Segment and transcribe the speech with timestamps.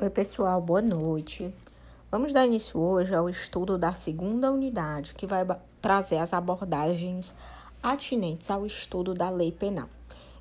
[0.00, 1.52] Oi, pessoal, boa noite.
[2.08, 5.44] Vamos dar início hoje ao estudo da segunda unidade, que vai
[5.82, 7.34] trazer as abordagens
[7.82, 9.88] atinentes ao estudo da lei penal.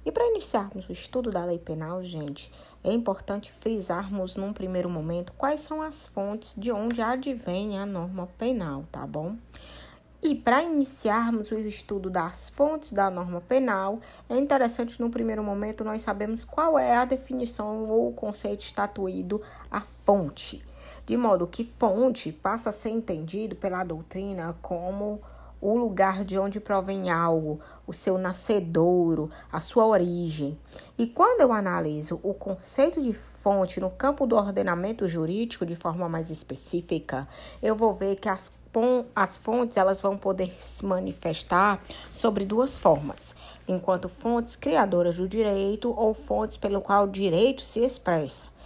[0.06, 2.52] E para iniciarmos o estudo da lei penal, gente,
[2.84, 8.30] é importante frisarmos num primeiro momento quais são as fontes de onde advém a norma
[8.38, 9.36] penal, tá bom?
[10.22, 15.84] E para iniciarmos o estudo das fontes da norma penal, é interessante no primeiro momento
[15.84, 20.66] nós sabemos qual é a definição ou o conceito estatuído a fonte,
[21.06, 25.22] de modo que fonte passa a ser entendido pela doutrina como
[25.62, 30.58] o lugar de onde provém algo, o seu nascedouro, a sua origem.
[30.98, 36.10] E quando eu analiso o conceito de fonte no campo do ordenamento jurídico de forma
[36.10, 37.28] mais específica,
[37.62, 38.52] eu vou ver que as
[39.16, 41.82] as fontes elas vão poder se manifestar
[42.12, 43.36] sobre duas formas,
[43.68, 48.57] enquanto fontes criadoras do direito ou fontes pelo qual o direito se expressa.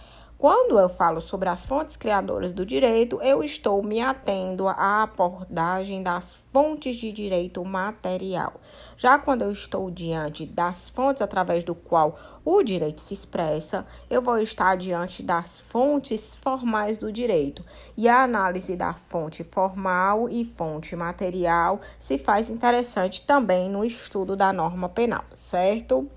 [0.42, 6.02] Quando eu falo sobre as fontes criadoras do direito, eu estou me atendo à abordagem
[6.02, 8.54] das fontes de direito material.
[8.96, 14.20] Já quando eu estou diante das fontes através do qual o direito se expressa, eu
[14.20, 17.64] vou estar diante das fontes formais do direito.
[17.96, 24.34] E a análise da fonte formal e fonte material se faz interessante também no estudo
[24.34, 26.10] da norma penal, certo?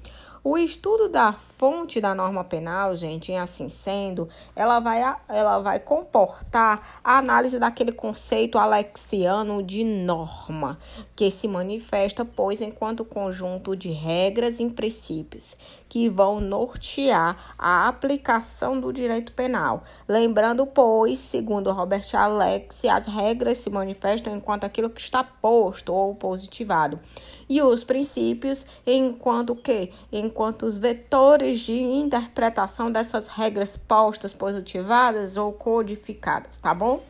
[0.48, 5.80] O estudo da fonte da norma penal, gente, em assim sendo, ela vai, ela vai
[5.80, 10.78] comportar a análise daquele conceito alexiano de norma,
[11.16, 15.58] que se manifesta, pois, enquanto conjunto de regras e princípios
[15.90, 19.84] que vão nortear a aplicação do direito penal.
[20.08, 26.14] Lembrando, pois, segundo Robert Alex, as regras se manifestam enquanto aquilo que está posto ou
[26.14, 27.00] positivado,
[27.48, 35.54] e os princípios enquanto que enquanto os vetores de interpretação dessas regras postas, positivadas ou
[35.54, 37.04] codificadas, tá bom?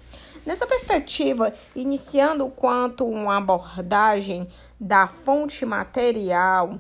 [0.46, 4.48] Nessa perspectiva, iniciando quanto uma abordagem
[4.80, 6.80] da fonte material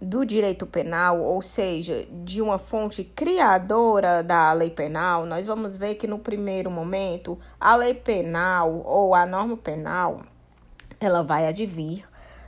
[0.00, 5.94] do direito penal, ou seja, de uma fonte criadora da lei penal, nós vamos ver
[5.94, 10.20] que no primeiro momento a lei penal ou a norma penal
[11.00, 12.04] ela vai advir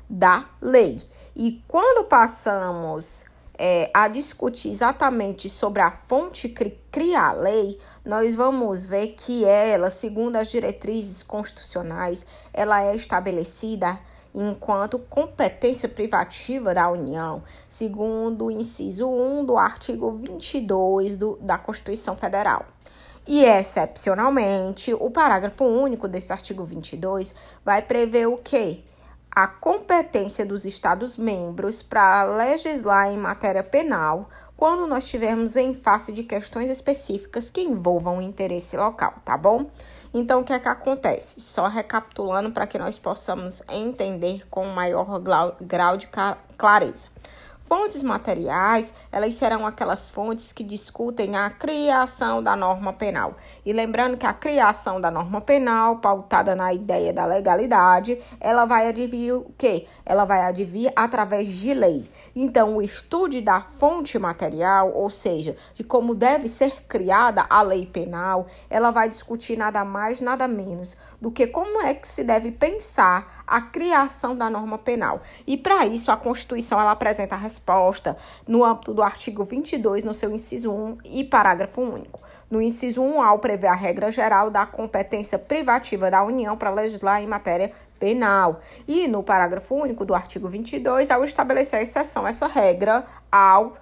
[0.09, 1.01] da lei.
[1.37, 3.25] E quando passamos
[3.59, 9.45] é, a discutir exatamente sobre a fonte que cria a lei, nós vamos ver que
[9.45, 12.25] ela, segundo as diretrizes constitucionais,
[12.55, 13.99] ela é estabelecida
[14.35, 22.17] enquanto competência privativa da União, segundo o inciso 1 do artigo 22 do, da Constituição
[22.17, 22.65] Federal.
[23.27, 28.83] E, excepcionalmente, o parágrafo único desse artigo 22 vai prever o quê?
[29.31, 36.25] A competência dos Estados-membros para legislar em matéria penal quando nós tivermos em face de
[36.25, 39.71] questões específicas que envolvam o interesse local, tá bom?
[40.13, 41.41] Então, o que é que acontece?
[41.41, 45.21] Só recapitulando para que nós possamos entender com maior
[45.61, 46.09] grau de
[46.57, 47.07] clareza.
[47.69, 53.37] Fontes materiais, elas serão aquelas fontes que discutem a criação da norma penal.
[53.63, 58.89] E lembrando que a criação da norma penal, pautada na ideia da legalidade, ela vai
[58.89, 59.87] advir o quê?
[60.07, 62.11] Ela vai advir através de lei.
[62.35, 67.85] Então, o estudo da fonte material, ou seja, de como deve ser criada a lei
[67.85, 72.51] penal, ela vai discutir nada mais, nada menos do que como é que se deve
[72.51, 75.21] pensar a criação da norma penal.
[75.47, 80.15] E para isso, a Constituição ela apresenta a resposta no âmbito do artigo 22, no
[80.15, 82.21] seu inciso 1 e parágrafo único.
[82.51, 87.23] No inciso 1, ao prever a regra geral da competência privativa da União para legislar
[87.23, 88.61] em matéria penal.
[88.87, 93.77] E no parágrafo único do artigo 22, ao estabelecer a exceção essa regra ao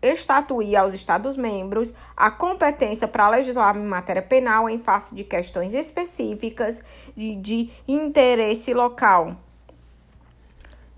[0.00, 6.82] estatuir aos Estados-membros a competência para legislar em matéria penal em face de questões específicas
[7.16, 9.36] de, de interesse local.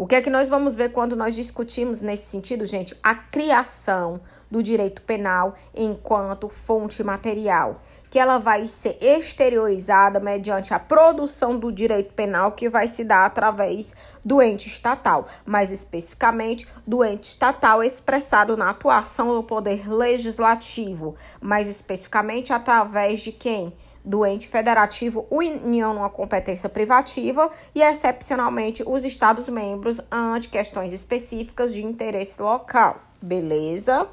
[0.00, 2.97] O que é que nós vamos ver quando nós discutimos nesse sentido, gente?
[3.03, 4.19] A criação
[4.50, 11.70] do direito penal enquanto fonte material, que ela vai ser exteriorizada mediante a produção do
[11.70, 13.94] direito penal que vai se dar através
[14.25, 21.69] do ente estatal, mais especificamente do ente estatal expressado na atuação do poder legislativo, mais
[21.69, 23.75] especificamente através de quem?
[24.05, 31.85] Do ente federativo, União numa competência privativa e, excepcionalmente, os Estados-membros ante questões específicas de
[31.85, 33.00] interesse local.
[33.20, 34.08] Beleza?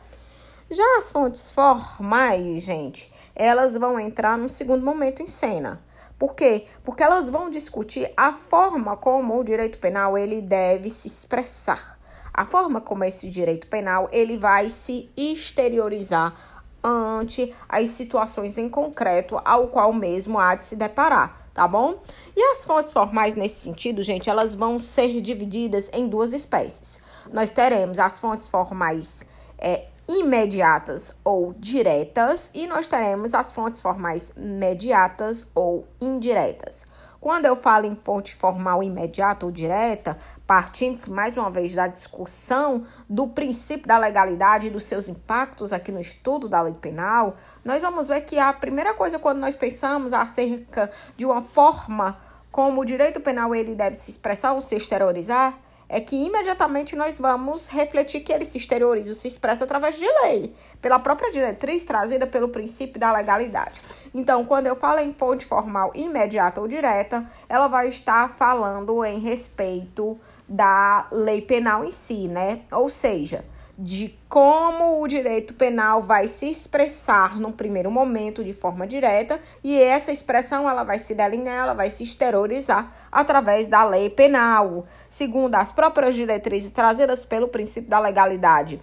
[0.70, 5.82] Já as fontes formais, gente, elas vão entrar num segundo momento em cena.
[6.20, 6.66] Por quê?
[6.84, 11.98] Porque elas vão discutir a forma como o direito penal ele deve se expressar.
[12.34, 19.40] A forma como esse direito penal ele vai se exteriorizar ante as situações em concreto
[19.44, 22.02] ao qual mesmo há de se deparar, tá bom?
[22.36, 27.00] E as fontes formais nesse sentido, gente, elas vão ser divididas em duas espécies.
[27.32, 29.26] Nós teremos as fontes formais
[29.58, 36.87] é, imediatas ou diretas e nós teremos as fontes formais mediatas ou indiretas.
[37.28, 42.86] Quando eu falo em fonte formal imediata ou direta, partindo mais uma vez da discussão
[43.10, 47.36] do princípio da legalidade e dos seus impactos aqui no estudo da lei penal,
[47.66, 52.18] nós vamos ver que a primeira coisa quando nós pensamos acerca de uma forma
[52.50, 55.54] como o direito penal ele deve se expressar ou se exteriorizar,
[55.90, 60.54] é que imediatamente nós vamos refletir que ele se exterioriza, se expressa através de lei,
[60.82, 63.82] pela própria diretriz trazida pelo princípio da legalidade.
[64.14, 69.20] Então, quando eu falo em fonte formal imediata ou direta, ela vai estar falando em
[69.20, 72.62] respeito da lei penal em si, né?
[72.72, 73.46] Ou seja,
[73.78, 79.80] de como o direito penal vai se expressar no primeiro momento de forma direta e
[79.80, 85.54] essa expressão ela vai se delinear, ela vai se exteriorizar através da lei penal, segundo
[85.54, 88.82] as próprias diretrizes trazidas pelo princípio da legalidade.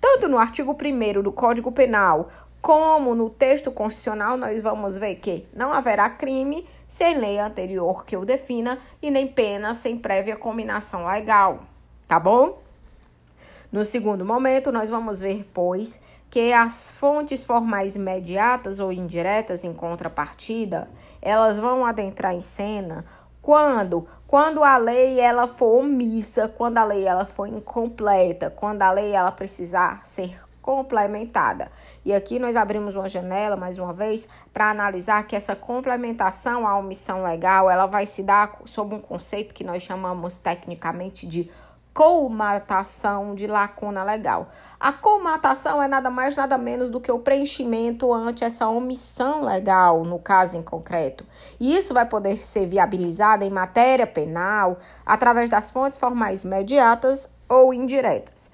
[0.00, 2.28] Tanto no artigo 1 do Código Penal
[2.62, 8.16] como no texto constitucional, nós vamos ver que não haverá crime sem lei anterior que
[8.16, 11.64] o defina e nem pena sem prévia combinação legal,
[12.06, 12.65] tá bom?
[13.76, 16.00] No segundo momento, nós vamos ver, pois,
[16.30, 20.88] que as fontes formais imediatas ou indiretas em contrapartida,
[21.20, 23.04] elas vão adentrar em cena
[23.42, 28.90] quando, quando a lei ela for omissa, quando a lei ela for incompleta, quando a
[28.90, 31.70] lei ela precisar ser complementada.
[32.02, 36.78] E aqui nós abrimos uma janela mais uma vez para analisar que essa complementação à
[36.78, 41.50] omissão legal, ela vai se dar sob um conceito que nós chamamos tecnicamente de
[41.96, 44.50] colmatação de lacuna legal.
[44.78, 50.04] A colmatação é nada mais nada menos do que o preenchimento ante essa omissão legal,
[50.04, 51.24] no caso em concreto.
[51.58, 54.76] E isso vai poder ser viabilizado em matéria penal
[55.06, 58.45] através das fontes formais imediatas ou indiretas.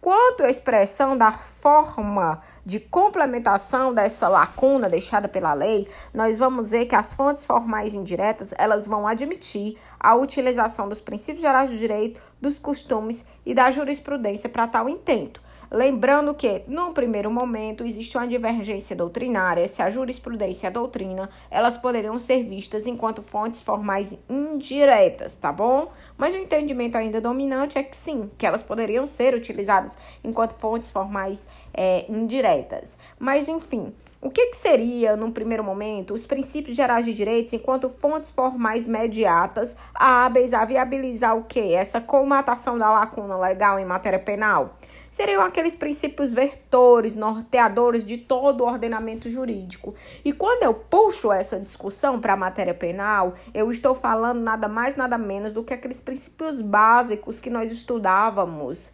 [0.00, 6.86] Quanto à expressão da forma de complementação dessa lacuna deixada pela lei, nós vamos ver
[6.86, 12.18] que as fontes formais indiretas, elas vão admitir a utilização dos princípios gerais do direito,
[12.40, 15.42] dos costumes e da jurisprudência para tal intento.
[15.72, 21.30] Lembrando que, no primeiro momento, existe uma divergência doutrinária se a jurisprudência e a doutrina
[21.48, 25.92] elas poderiam ser vistas enquanto fontes formais indiretas, tá bom?
[26.18, 29.92] Mas o entendimento ainda dominante é que sim, que elas poderiam ser utilizadas
[30.24, 32.88] enquanto fontes formais é, indiretas.
[33.16, 37.88] Mas, enfim, o que, que, seria, num primeiro momento, os princípios gerais de direitos enquanto
[37.88, 41.74] fontes formais mediatas hábeis a viabilizar o quê?
[41.76, 44.76] Essa comatação da lacuna legal em matéria penal?
[45.10, 49.94] Seriam aqueles princípios vetores, norteadores de todo o ordenamento jurídico.
[50.24, 54.96] E quando eu puxo essa discussão para a matéria penal, eu estou falando nada mais,
[54.96, 58.92] nada menos do que aqueles princípios básicos que nós estudávamos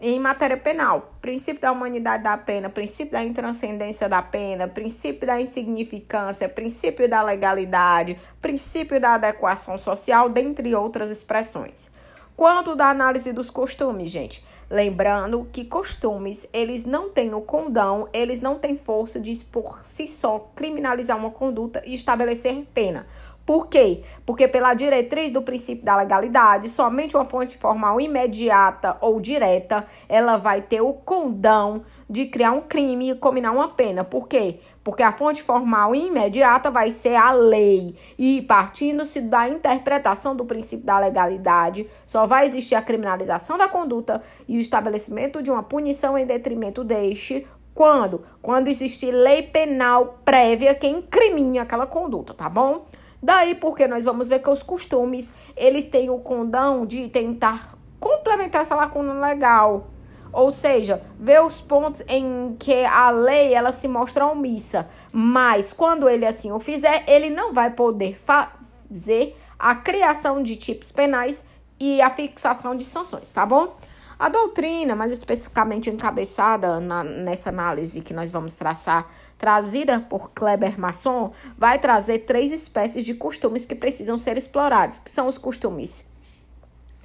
[0.00, 1.14] em matéria penal.
[1.20, 7.22] Princípio da humanidade da pena, princípio da intranscendência da pena, princípio da insignificância, princípio da
[7.22, 11.90] legalidade, princípio da adequação social, dentre outras expressões.
[12.36, 14.44] Quanto da análise dos costumes, gente?
[14.70, 20.06] Lembrando que costumes, eles não têm o condão, eles não têm força de por si
[20.06, 23.06] só criminalizar uma conduta e estabelecer pena.
[23.44, 24.02] Por quê?
[24.24, 30.38] Porque pela diretriz do princípio da legalidade, somente uma fonte formal imediata ou direta, ela
[30.38, 34.04] vai ter o condão de criar um crime e combinar uma pena.
[34.04, 34.60] Por quê?
[34.82, 37.96] Porque a fonte formal imediata vai ser a lei.
[38.18, 44.22] E partindo-se da interpretação do princípio da legalidade, só vai existir a criminalização da conduta
[44.46, 48.22] e o estabelecimento de uma punição em detrimento deste quando?
[48.40, 52.86] Quando existir lei penal prévia que incrimine aquela conduta, tá bom?
[53.20, 58.62] Daí porque nós vamos ver que os costumes, eles têm o condão de tentar complementar
[58.62, 59.88] essa lacuna legal.
[60.34, 66.08] Ou seja, ver os pontos em que a lei ela se mostra omissa, mas quando
[66.08, 71.44] ele assim o fizer, ele não vai poder fazer a criação de tipos penais
[71.78, 73.76] e a fixação de sanções, tá bom?
[74.18, 80.78] A doutrina, mais especificamente encabeçada na, nessa análise que nós vamos traçar, trazida por Kleber
[80.80, 86.04] Masson, vai trazer três espécies de costumes que precisam ser explorados, que são os costumes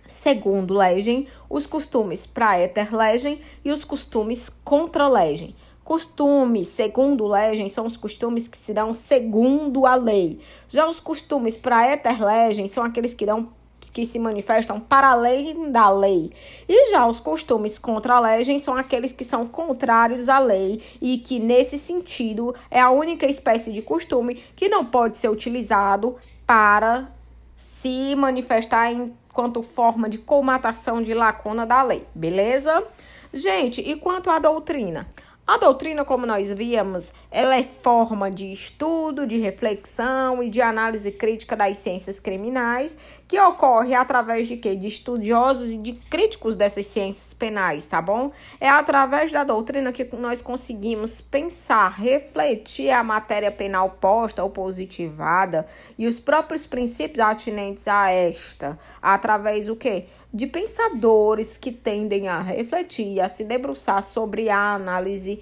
[0.09, 5.55] segundo legem, os costumes praeter legem e os costumes contra legem.
[5.83, 10.39] Costumes, segundo legem, são os costumes que se dão segundo a lei.
[10.67, 13.49] Já os costumes praeter legem são aqueles que dão
[13.91, 16.31] que se manifestam para além da lei.
[16.67, 21.17] E já os costumes contra a legem são aqueles que são contrários à lei e
[21.17, 27.09] que, nesse sentido, é a única espécie de costume que não pode ser utilizado para
[27.55, 28.91] se manifestar
[29.39, 32.83] enquanto forma de comatação de lacuna da lei, beleza?
[33.31, 35.07] Gente, e quanto à doutrina?
[35.47, 41.11] A doutrina, como nós víamos, ela é forma de estudo, de reflexão e de análise
[41.11, 44.75] crítica das ciências criminais, que ocorre através de quê?
[44.75, 48.31] De estudiosos e de críticos dessas ciências penais, tá bom?
[48.59, 55.67] É através da doutrina que nós conseguimos pensar, refletir a matéria penal posta ou positivada
[55.97, 60.05] e os próprios princípios atinentes a esta, através do quê?
[60.33, 65.41] De pensadores que tendem a refletir, a se debruçar sobre a análise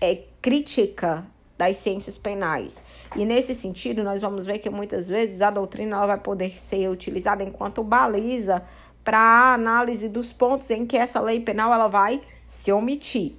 [0.00, 2.82] é, crítica das ciências penais.
[3.16, 7.42] E nesse sentido, nós vamos ver que muitas vezes a doutrina vai poder ser utilizada
[7.42, 8.62] enquanto baliza
[9.02, 13.36] para a análise dos pontos em que essa lei penal ela vai se omitir.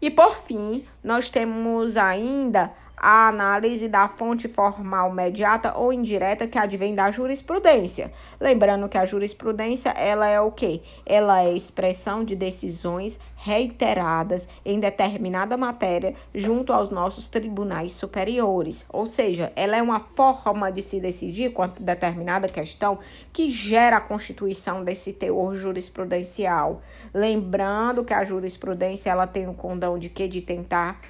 [0.00, 6.58] E por fim, nós temos ainda a análise da fonte formal mediata ou indireta que
[6.58, 8.12] advém da jurisprudência.
[8.40, 10.82] Lembrando que a jurisprudência, ela é o quê?
[11.06, 18.84] Ela é expressão de decisões reiteradas em determinada matéria junto aos nossos tribunais superiores.
[18.88, 22.98] Ou seja, ela é uma forma de se decidir quanto a determinada questão
[23.32, 26.82] que gera a constituição desse teor jurisprudencial.
[27.14, 31.00] Lembrando que a jurisprudência, ela tem o condão de que de tentar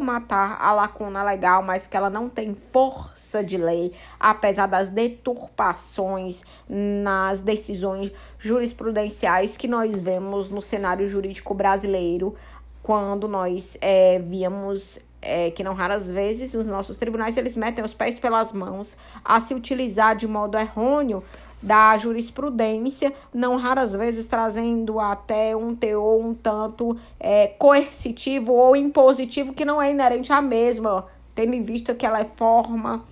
[0.00, 6.42] matar a lacuna legal, mas que ela não tem força de lei, apesar das deturpações
[6.68, 12.34] nas decisões jurisprudenciais que nós vemos no cenário jurídico brasileiro,
[12.82, 17.92] quando nós é, víamos é, que não raras vezes os nossos tribunais eles metem os
[17.92, 21.22] pés pelas mãos a se utilizar de modo errôneo
[21.62, 29.52] da jurisprudência, não raras vezes trazendo até um teor um tanto é, coercitivo ou impositivo
[29.52, 33.04] que não é inerente à mesma, tendo em vista que ela é forma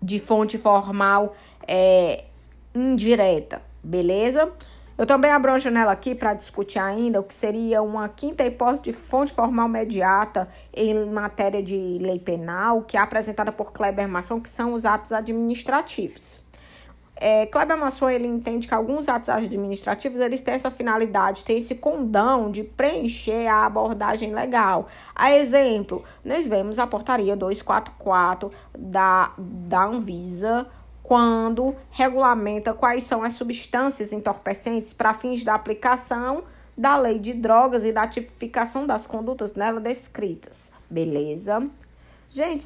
[0.00, 1.34] de fonte formal
[1.66, 2.24] é,
[2.74, 4.52] indireta, beleza?
[4.96, 8.82] Eu também abro uma janela aqui para discutir ainda o que seria uma quinta hipótese
[8.84, 14.40] de fonte formal mediata em matéria de lei penal, que é apresentada por Kleber Masson,
[14.40, 16.43] que são os atos administrativos.
[17.16, 21.76] É, Kleber Masson ele entende que alguns atos administrativos eles têm essa finalidade, têm esse
[21.76, 24.88] condão de preencher a abordagem legal.
[25.14, 30.66] A exemplo, nós vemos a portaria 244 da, da Anvisa
[31.02, 36.42] quando regulamenta quais são as substâncias entorpecentes para fins da aplicação
[36.76, 40.72] da lei de drogas e da tipificação das condutas nela descritas.
[40.90, 41.60] Beleza?
[42.28, 42.64] Gente,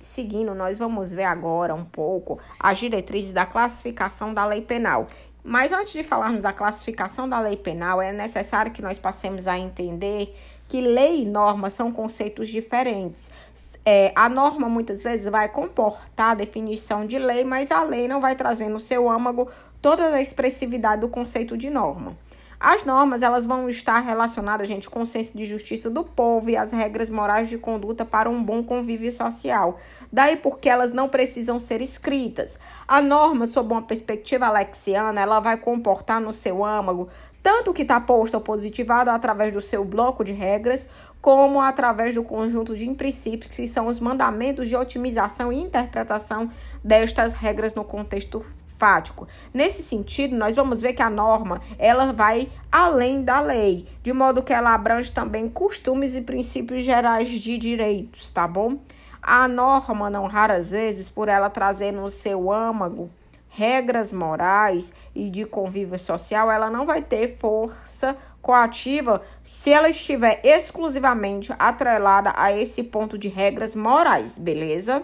[0.00, 5.06] seguindo, nós vamos ver agora um pouco as diretrizes da classificação da lei penal.
[5.44, 9.56] Mas antes de falarmos da classificação da lei penal, é necessário que nós passemos a
[9.56, 10.34] entender
[10.66, 13.30] que lei e norma são conceitos diferentes.
[13.84, 18.20] É, a norma muitas vezes vai comportar a definição de lei, mas a lei não
[18.20, 19.48] vai trazer no seu âmago
[19.80, 22.16] toda a expressividade do conceito de norma.
[22.58, 26.56] As normas elas vão estar relacionadas, gente, com o senso de justiça do povo e
[26.56, 29.76] as regras morais de conduta para um bom convívio social.
[30.10, 32.58] Daí porque elas não precisam ser escritas.
[32.88, 37.08] A norma, sob uma perspectiva alexiana, ela vai comportar no seu âmago
[37.42, 40.88] tanto o que está posto ou positivado através do seu bloco de regras,
[41.20, 46.50] como através do conjunto de princípios que são os mandamentos de otimização e interpretação
[46.82, 48.44] destas regras no contexto
[48.76, 49.26] fático.
[49.52, 54.42] Nesse sentido, nós vamos ver que a norma, ela vai além da lei, de modo
[54.42, 58.78] que ela abrange também costumes e princípios gerais de direitos, tá bom?
[59.22, 63.10] A norma, não raras vezes, por ela trazer no seu âmago
[63.48, 70.40] regras morais e de convívio social, ela não vai ter força coativa se ela estiver
[70.44, 75.02] exclusivamente atrelada a esse ponto de regras morais, beleza?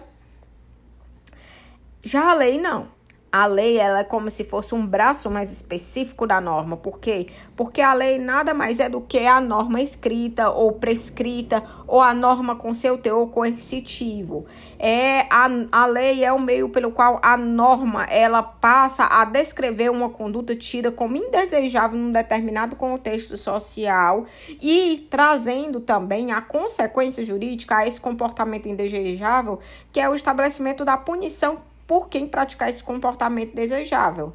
[2.03, 2.92] Já a lei não
[3.33, 6.77] a lei ela é como se fosse um braço mais específico da norma.
[6.77, 7.25] Por quê?
[7.55, 12.13] Porque a lei nada mais é do que a norma escrita ou prescrita ou a
[12.13, 14.45] norma com seu teor coercitivo.
[14.77, 19.89] É a, a lei é o meio pelo qual a norma ela passa a descrever
[19.89, 24.27] uma conduta tida como indesejável num determinado contexto social
[24.61, 29.59] e trazendo também a consequência jurídica a esse comportamento indesejável,
[29.91, 34.33] que é o estabelecimento da punição por quem praticar esse comportamento desejável.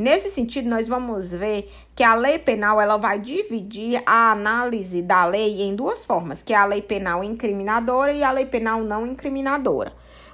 [0.00, 5.26] Nesse sentido, nós vamos ver que a lei penal ela vai dividir a análise da
[5.26, 9.06] lei em duas formas, que é a lei penal incriminadora e a lei penal não
[9.06, 9.92] incriminadora.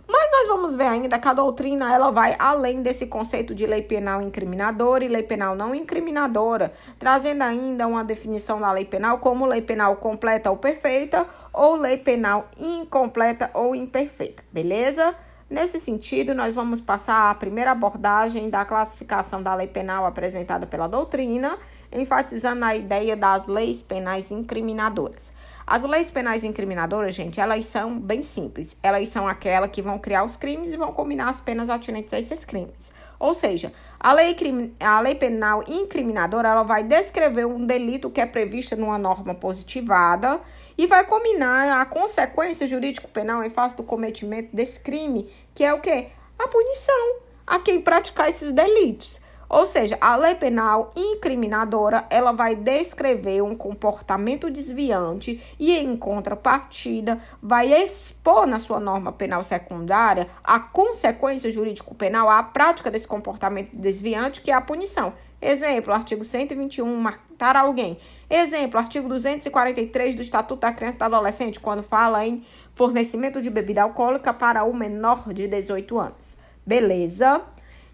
[0.09, 3.83] Mas nós vamos ver ainda que a doutrina ela vai além desse conceito de lei
[3.83, 9.47] penal incriminadora e lei penal não incriminadora, trazendo ainda uma definição da lei penal como
[9.47, 15.13] lei penal completa ou perfeita ou lei penal incompleta ou imperfeita, beleza?
[15.49, 20.89] Nesse sentido, nós vamos passar a primeira abordagem da classificação da lei penal apresentada pela
[20.89, 21.57] doutrina,
[21.93, 25.33] enfatizando a ideia das leis penais incriminadoras.
[25.65, 28.77] As leis penais incriminadoras, gente, elas são bem simples.
[28.83, 32.19] Elas são aquelas que vão criar os crimes e vão combinar as penas atinentes a
[32.19, 32.93] esses crimes.
[33.19, 34.37] Ou seja, a lei,
[34.81, 40.41] a lei penal incriminadora ela vai descrever um delito que é previsto numa norma positivada
[40.77, 45.81] e vai combinar a consequência jurídico-penal em face do cometimento desse crime, que é o
[45.81, 46.09] quê?
[46.39, 49.21] A punição a quem praticar esses delitos.
[49.49, 57.21] Ou seja, a lei penal incriminadora, ela vai descrever um comportamento desviante e em contrapartida
[57.41, 63.71] vai expor na sua norma penal secundária a consequência jurídico penal à prática desse comportamento
[63.73, 65.13] desviante, que é a punição.
[65.41, 67.99] Exemplo, artigo 121, matar alguém.
[68.29, 73.51] Exemplo, artigo 243 do Estatuto da Criança e do Adolescente, quando fala em fornecimento de
[73.51, 76.39] bebida alcoólica para o menor de 18 anos.
[76.65, 77.43] Beleza?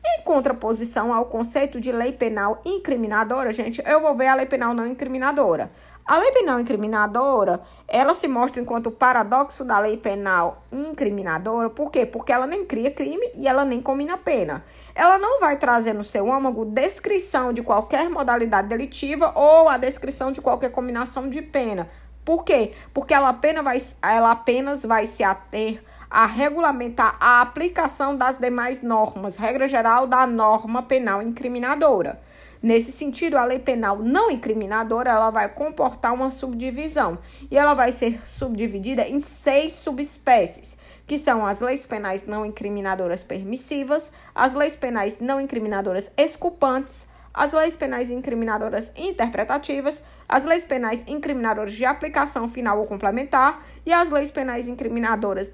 [0.05, 4.75] Em contraposição ao conceito de lei penal incriminadora, gente, eu vou ver a lei penal
[4.75, 5.71] não incriminadora.
[6.13, 12.05] A lei penal incriminadora, ela se mostra enquanto paradoxo da lei penal incriminadora, por quê?
[12.05, 14.63] Porque ela nem cria crime e ela nem combina pena.
[14.95, 20.31] Ela não vai trazer no seu âmago descrição de qualquer modalidade delitiva ou a descrição
[20.31, 21.89] de qualquer combinação de pena.
[22.27, 22.75] Por quê?
[22.93, 28.83] Porque ela apenas vai, ela apenas vai se ater a regulamentar a aplicação das demais
[28.83, 32.21] normas, regra geral da norma penal incriminadora.
[32.63, 37.19] Nesse sentido, a lei penal não incriminadora ela vai comportar uma subdivisão.
[37.51, 43.25] E ela vai ser subdividida em seis subespécies, que são as leis penais não incriminadoras
[43.25, 51.05] permissivas, as leis penais não incriminadoras exculpantes, as leis penais incriminadoras interpretativas, as leis penais
[51.07, 55.53] incriminadoras de aplicação final ou complementar e as leis penais incriminadoras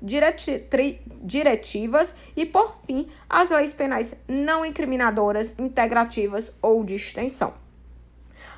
[1.21, 7.55] diretivas e, por fim, as leis penais não incriminadoras integrativas ou de extensão.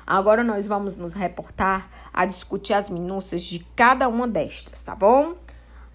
[0.05, 5.35] Agora nós vamos nos reportar a discutir as minúcias de cada uma destas, tá bom?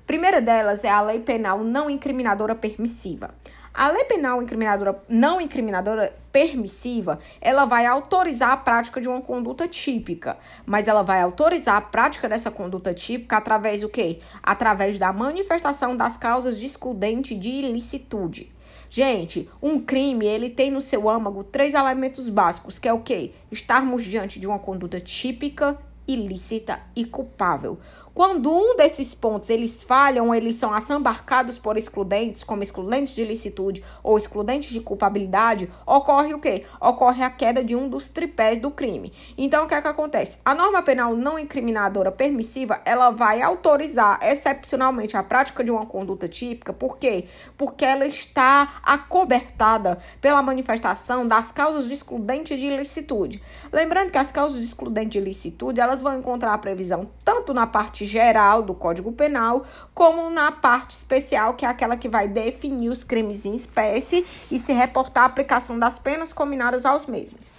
[0.07, 3.35] primeira delas é a lei penal não incriminadora permissiva.
[3.79, 9.69] A lei penal incriminadora, não incriminadora permissiva, ela vai autorizar a prática de uma conduta
[9.69, 14.21] típica, mas ela vai autorizar a prática dessa conduta típica através do quê?
[14.43, 18.51] Através da manifestação das causas de excludente de ilicitude.
[18.89, 23.33] Gente, um crime, ele tem no seu âmago três elementos básicos, que é o quê?
[23.53, 27.79] Estarmos diante de uma conduta típica, ilícita e culpável.
[28.17, 33.85] Quando um desses pontos eles falham, eles são assambarcados por excludentes, como excludentes de licitude
[34.03, 36.65] ou excludentes de culpabilidade, ocorre o quê?
[36.81, 39.13] Ocorre a queda de um dos tripés do crime.
[39.37, 40.39] Então, o que é que acontece?
[40.43, 46.27] A norma penal não incriminadora permissiva, ela vai autorizar excepcionalmente a prática de uma conduta
[46.27, 47.27] típica, por quê?
[47.55, 53.43] Porque ela está acobertada pela manifestação das causas de excludente de ilicitude.
[53.71, 57.67] Lembrando que as causas de excludente de ilicitude, elas vão encontrar a previsão tanto na
[57.67, 62.89] parte geral do Código Penal, como na parte especial, que é aquela que vai definir
[62.89, 67.51] os crimes em espécie e se reportar a aplicação das penas combinadas aos mesmos.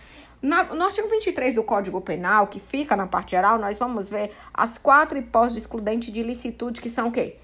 [0.42, 4.32] Na, no artigo 23 do Código Penal, que fica na parte geral, nós vamos ver
[4.54, 7.38] as quatro hipóteses de excludente de ilicitude, que são o quê?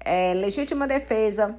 [0.00, 1.58] É, legítima defesa,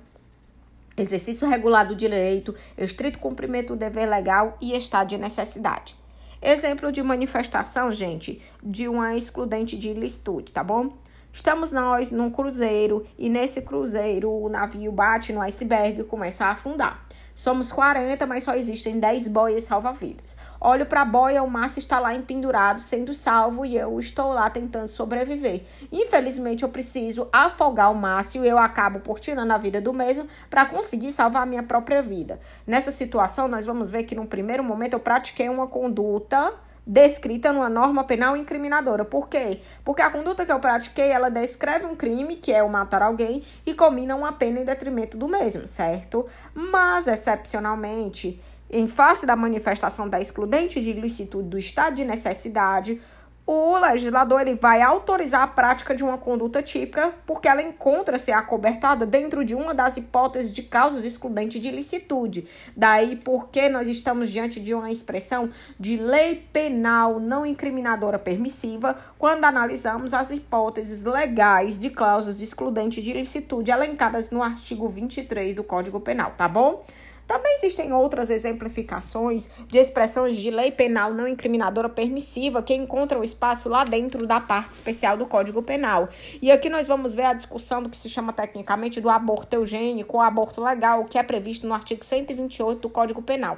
[0.95, 5.95] exercício regular do direito, estrito cumprimento do dever legal e estado de necessidade.
[6.41, 10.89] Exemplo de manifestação, gente, de uma excludente de ilicitude, tá bom?
[11.31, 16.51] Estamos nós num cruzeiro e nesse cruzeiro o navio bate no iceberg e começa a
[16.51, 17.05] afundar.
[17.35, 20.37] Somos 40, mas só existem 10 boias salva-vidas.
[20.59, 24.49] Olho para a boia, o Márcio está lá empendurado, sendo salvo, e eu estou lá
[24.49, 25.65] tentando sobreviver.
[25.91, 30.27] Infelizmente, eu preciso afogar o Márcio e eu acabo por tirando a vida do mesmo
[30.49, 32.39] para conseguir salvar a minha própria vida.
[32.65, 36.53] Nessa situação, nós vamos ver que, no primeiro momento, eu pratiquei uma conduta
[36.85, 39.03] descrita numa norma penal incriminadora.
[39.03, 39.61] Por quê?
[39.83, 43.43] Porque a conduta que eu pratiquei, ela descreve um crime, que é o matar alguém,
[43.65, 46.25] e combina uma pena em detrimento do mesmo, certo?
[46.53, 53.01] Mas, excepcionalmente, em face da manifestação da excludente de ilicitude do estado de necessidade,
[53.47, 59.05] o legislador ele vai autorizar a prática de uma conduta típica porque ela encontra-se acobertada
[59.05, 62.47] dentro de uma das hipóteses de causa de excludente de ilicitude.
[62.75, 69.45] Daí porque nós estamos diante de uma expressão de lei penal não incriminadora permissiva quando
[69.45, 75.63] analisamos as hipóteses legais de cláusulas de excludente de ilicitude elencadas no artigo 23 do
[75.63, 76.83] Código Penal, tá bom?
[77.27, 83.67] Também existem outras exemplificações de expressões de lei penal não incriminadora permissiva que encontram espaço
[83.67, 86.07] lá dentro da parte especial do Código Penal.
[86.41, 90.17] E aqui nós vamos ver a discussão do que se chama tecnicamente do aborto eugênico
[90.17, 93.57] ou aborto legal, que é previsto no artigo 128 do Código Penal.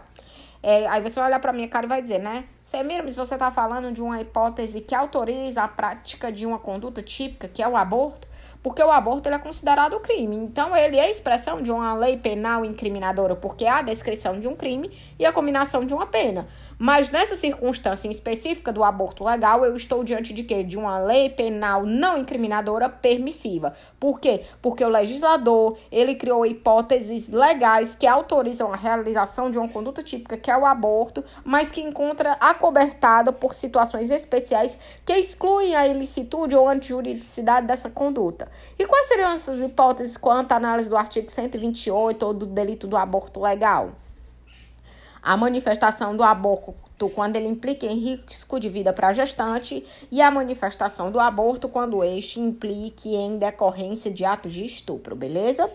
[0.63, 2.45] É, aí você vai olhar para minha cara e vai dizer, né?
[2.65, 7.47] Semiramis, você está falando de uma hipótese que autoriza a prática de uma conduta típica,
[7.47, 8.27] que é o aborto?
[8.61, 10.35] Porque o aborto é considerado crime.
[10.35, 14.55] Então, ele é expressão de uma lei penal incriminadora, porque há a descrição de um
[14.55, 16.47] crime e a combinação de uma pena.
[16.79, 20.63] Mas nessa circunstância específica do aborto legal, eu estou diante de quê?
[20.63, 23.75] De uma lei penal não incriminadora permissiva.
[23.99, 24.43] Por quê?
[24.61, 30.37] Porque o legislador, ele criou hipóteses legais que autorizam a realização de uma conduta típica,
[30.37, 36.55] que é o aborto, mas que encontra acobertada por situações especiais que excluem a ilicitude
[36.55, 38.51] ou antijuridicidade dessa conduta.
[38.77, 42.95] E quais seriam essas hipóteses quanto à análise do artigo 128 ou do delito do
[42.95, 43.93] aborto legal?
[45.27, 50.21] A manifestação do aborto quando ele implica em risco de vida para a gestante e
[50.21, 55.69] a manifestação do aborto quando este implique em decorrência de ato de estupro, beleza?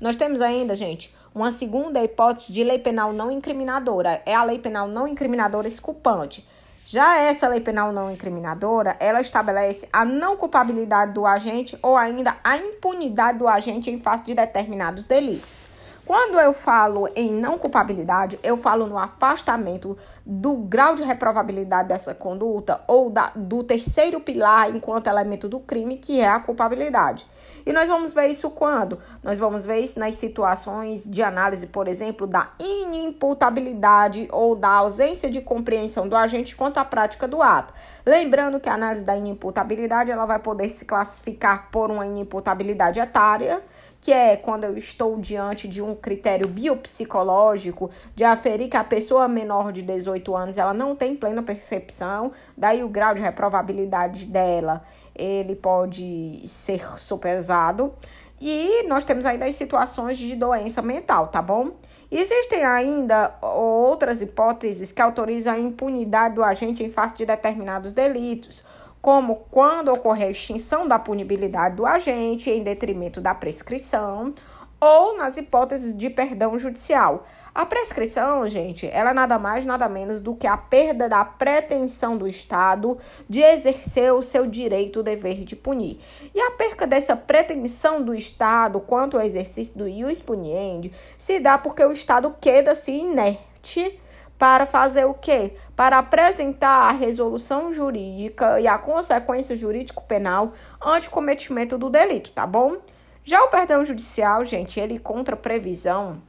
[0.00, 4.58] Nós temos ainda, gente, uma segunda hipótese de lei penal não incriminadora, é a lei
[4.58, 6.48] penal não incriminadora exculpante.
[6.82, 12.38] Já essa lei penal não incriminadora, ela estabelece a não culpabilidade do agente ou ainda
[12.42, 15.65] a impunidade do agente em face de determinados delitos.
[16.06, 22.14] Quando eu falo em não culpabilidade, eu falo no afastamento do grau de reprovabilidade dessa
[22.14, 27.26] conduta ou da, do terceiro pilar enquanto elemento do crime, que é a culpabilidade.
[27.66, 28.96] E nós vamos ver isso quando?
[29.24, 35.28] Nós vamos ver isso nas situações de análise, por exemplo, da inimputabilidade ou da ausência
[35.28, 37.74] de compreensão do agente quanto à prática do ato.
[38.06, 43.60] Lembrando que a análise da inimputabilidade ela vai poder se classificar por uma inimputabilidade etária,
[44.00, 49.26] que é quando eu estou diante de um critério biopsicológico de aferir que a pessoa
[49.26, 54.84] menor de 18 anos ela não tem plena percepção, daí o grau de reprovabilidade dela
[55.18, 57.92] ele pode ser sopesado.
[58.40, 61.70] E nós temos ainda as situações de doença mental, tá bom?
[62.10, 68.62] Existem ainda outras hipóteses que autorizam a impunidade do agente em face de determinados delitos,
[69.02, 74.34] como quando ocorrer a extinção da punibilidade do agente em detrimento da prescrição,
[74.80, 77.26] ou nas hipóteses de perdão judicial.
[77.56, 82.14] A prescrição, gente, ela é nada mais, nada menos do que a perda da pretensão
[82.14, 85.98] do Estado de exercer o seu direito, o dever de punir.
[86.34, 91.56] E a perca dessa pretensão do Estado quanto ao exercício do ius puniendi se dá
[91.56, 93.98] porque o Estado queda-se inerte
[94.38, 95.54] para fazer o quê?
[95.74, 102.46] Para apresentar a resolução jurídica e a consequência jurídico-penal ante o cometimento do delito, tá
[102.46, 102.76] bom?
[103.24, 106.20] Já o perdão judicial, gente, ele contra previsão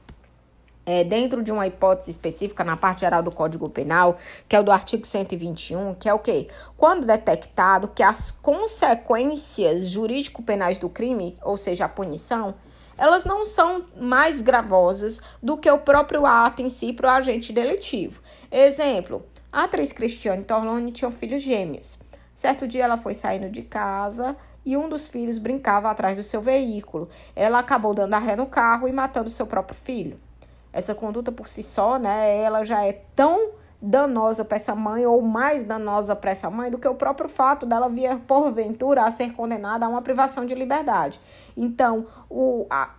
[0.87, 4.63] é, dentro de uma hipótese específica na parte geral do Código Penal, que é o
[4.63, 6.47] do artigo 121, que é o quê?
[6.77, 12.55] Quando detectado que as consequências jurídico-penais do crime, ou seja, a punição,
[12.97, 17.51] elas não são mais gravosas do que o próprio ato em si para o agente
[17.51, 18.21] delitivo.
[18.49, 21.99] Exemplo, a atriz Cristiane Torlone tinha filhos gêmeos.
[22.33, 26.41] Certo dia ela foi saindo de casa e um dos filhos brincava atrás do seu
[26.41, 27.09] veículo.
[27.35, 30.19] Ela acabou dando a ré no carro e matando seu próprio filho.
[30.77, 35.23] Essa conduta por si só, né, ela já é tão danosa para essa mãe ou
[35.23, 39.33] mais danosa para essa mãe do que o próprio fato dela vir porventura a ser
[39.33, 41.19] condenada a uma privação de liberdade.
[41.57, 42.91] Então, o, a,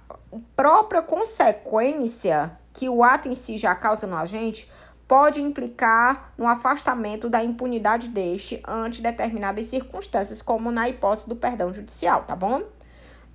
[0.56, 4.68] própria consequência que o ato em si já causa no agente
[5.06, 11.72] pode implicar no afastamento da impunidade deste ante determinadas circunstâncias, como na hipótese do perdão
[11.72, 12.62] judicial, tá bom?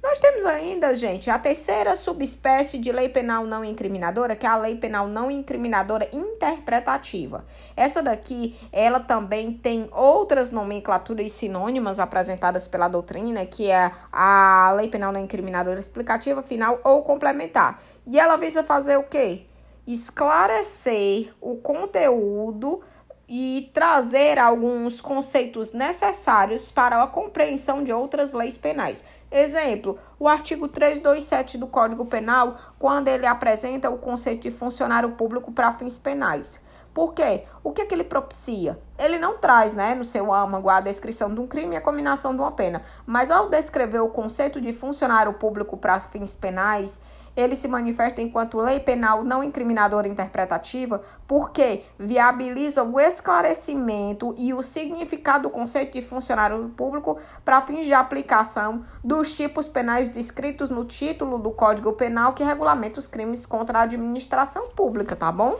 [0.03, 4.57] Nós temos ainda, gente, a terceira subespécie de lei penal não incriminadora, que é a
[4.57, 7.45] lei penal não incriminadora interpretativa.
[7.73, 14.89] Essa daqui, ela também tem outras nomenclaturas sinônimas apresentadas pela doutrina, que é a lei
[14.89, 17.81] penal não incriminadora explicativa, final ou complementar.
[18.05, 19.45] E ela visa fazer o quê?
[19.87, 22.81] Esclarecer o conteúdo
[23.27, 29.03] e trazer alguns conceitos necessários para a compreensão de outras leis penais.
[29.35, 35.51] Exemplo, o artigo 327 do Código Penal, quando ele apresenta o conceito de funcionário público
[35.51, 36.61] para fins penais.
[36.93, 37.45] Por quê?
[37.63, 38.79] O que, que ele propicia?
[38.95, 42.35] Ele não traz, né, no seu âmago a descrição de um crime e a combinação
[42.35, 42.83] de uma pena.
[43.07, 46.99] Mas ao descrever o conceito de funcionário público para fins penais,
[47.35, 54.61] ele se manifesta enquanto lei penal não incriminadora interpretativa porque viabiliza o esclarecimento e o
[54.61, 60.85] significado do conceito de funcionário público para fins de aplicação dos tipos penais descritos no
[60.85, 65.59] título do Código Penal que regulamenta os crimes contra a administração pública, tá bom?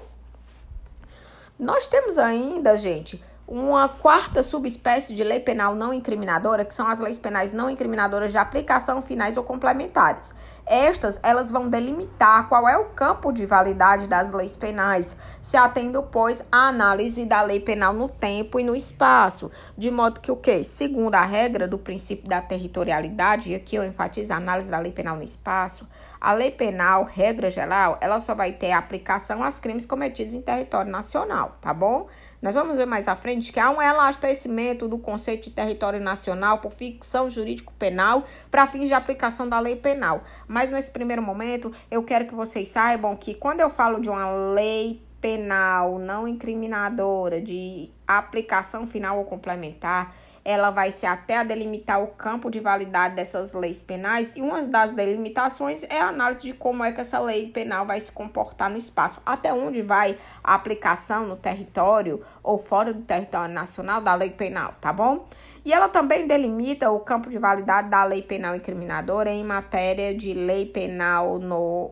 [1.57, 6.99] Nós temos ainda, gente, uma quarta subespécie de lei penal não incriminadora, que são as
[6.99, 10.33] leis penais não incriminadoras de aplicação finais ou complementares.
[10.65, 16.01] Estas, elas vão delimitar qual é o campo de validade das leis penais, se atendo,
[16.03, 20.37] pois, à análise da lei penal no tempo e no espaço, de modo que o
[20.37, 20.63] que?
[20.63, 24.91] Segundo a regra do princípio da territorialidade, e aqui eu enfatizo a análise da lei
[24.91, 25.87] penal no espaço,
[26.19, 30.89] a lei penal, regra geral, ela só vai ter aplicação aos crimes cometidos em território
[30.89, 32.07] nacional, tá bom?
[32.41, 36.57] Nós vamos ver mais à frente que há um elastecimento do conceito de território nacional
[36.57, 40.23] por ficção jurídico-penal para fins de aplicação da lei penal.
[40.53, 44.31] Mas nesse primeiro momento, eu quero que vocês saibam que quando eu falo de uma
[44.53, 50.13] lei penal não incriminadora de aplicação final ou complementar,
[50.45, 54.61] ela vai ser até a delimitar o campo de validade dessas leis penais, e uma
[54.67, 58.69] das delimitações é a análise de como é que essa lei penal vai se comportar
[58.69, 64.13] no espaço, até onde vai a aplicação no território ou fora do território nacional da
[64.13, 65.25] lei penal, tá bom?
[65.65, 70.33] E ela também delimita o campo de validade da lei penal incriminadora em matéria de
[70.33, 71.91] lei penal no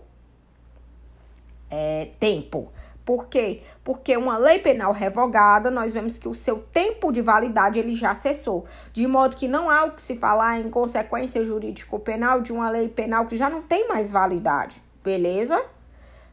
[1.70, 2.72] é, tempo.
[3.06, 3.62] Por quê?
[3.84, 8.14] Porque uma lei penal revogada, nós vemos que o seu tempo de validade ele já
[8.14, 12.70] cessou, de modo que não há o que se falar em consequência jurídico-penal de uma
[12.70, 14.82] lei penal que já não tem mais validade.
[15.04, 15.64] Beleza?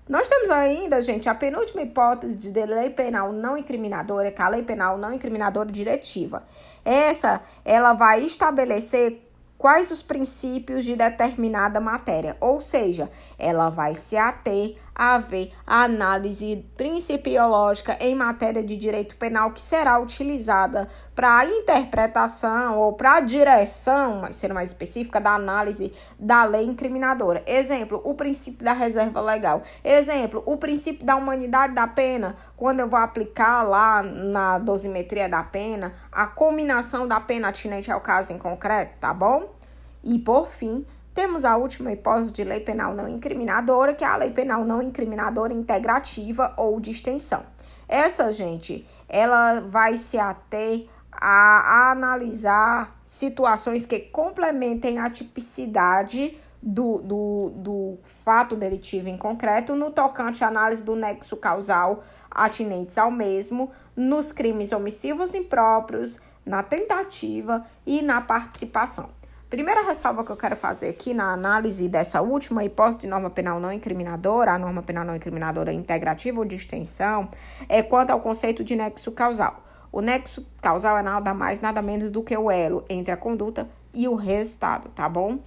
[0.09, 4.49] Nós temos ainda, gente, a penúltima hipótese de lei penal não incriminadora, que é a
[4.49, 6.45] lei penal não incriminadora diretiva.
[6.83, 14.17] Essa, ela vai estabelecer quais os princípios de determinada matéria, ou seja, ela vai se
[14.17, 21.47] ater haver a análise principiológica em matéria de direito penal que será utilizada para a
[21.47, 27.45] interpretação ou para a direção, sendo mais específica, da análise da lei incriminadora.
[27.47, 29.63] Exemplo, o princípio da reserva legal.
[29.85, 35.45] Exemplo, o princípio da humanidade da pena, quando eu vou aplicar lá na dosimetria da
[35.45, 39.55] pena, a combinação da pena atinente ao caso em concreto, tá bom?
[40.03, 40.85] E por fim,
[41.19, 44.81] temos a última hipótese de lei penal não incriminadora, que é a lei penal não
[44.81, 47.43] incriminadora integrativa ou de extensão.
[47.89, 57.53] Essa, gente, ela vai se ater a, analisar situações que complementem a tipicidade do, do,
[57.57, 63.73] do fato delitivo em concreto no tocante à análise do nexo causal atinentes ao mesmo,
[63.97, 69.18] nos crimes omissivos impróprios, na tentativa e na participação.
[69.51, 73.59] Primeira ressalva que eu quero fazer aqui na análise dessa última hipótese de norma penal
[73.59, 77.31] não incriminadora, a norma penal não incriminadora integrativa ou de extensão,
[77.67, 79.65] é quanto ao conceito de nexo causal.
[79.91, 83.67] O nexo causal é nada mais, nada menos do que o elo entre a conduta
[83.95, 85.39] e o resultado, tá bom?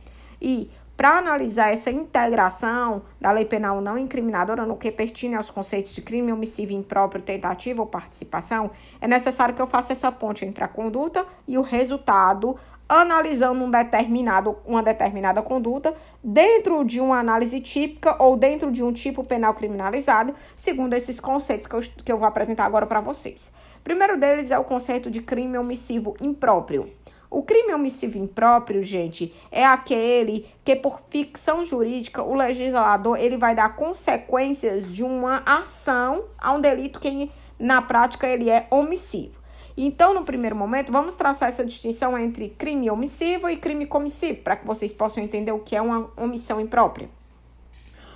[0.42, 5.94] E para analisar essa integração da lei penal não incriminadora no que pertine aos conceitos
[5.94, 10.64] de crime omissivo impróprio, tentativa ou participação, é necessário que eu faça essa ponte entre
[10.64, 12.58] a conduta e o resultado
[13.00, 18.92] analisando um determinado, uma determinada conduta dentro de uma análise típica ou dentro de um
[18.92, 23.50] tipo penal criminalizado, segundo esses conceitos que eu, que eu vou apresentar agora para vocês.
[23.82, 26.90] Primeiro deles é o conceito de crime omissivo impróprio.
[27.30, 33.56] O crime omissivo impróprio, gente, é aquele que por ficção jurídica o legislador ele vai
[33.56, 39.41] dar consequências de uma ação a um delito que na prática ele é omissivo.
[39.84, 44.56] Então, no primeiro momento, vamos traçar essa distinção entre crime omissivo e crime comissivo, para
[44.56, 47.10] que vocês possam entender o que é uma omissão imprópria.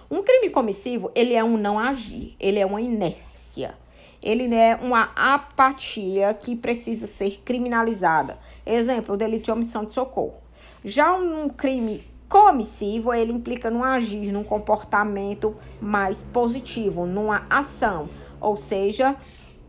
[0.07, 3.73] Um crime comissivo, ele é um não agir, ele é uma inércia.
[4.21, 8.37] Ele é uma apatia que precisa ser criminalizada.
[8.63, 10.35] Exemplo, o delito de omissão de socorro.
[10.83, 18.07] Já um crime comissivo, ele implica no agir, num comportamento mais positivo, numa ação.
[18.39, 19.15] Ou seja,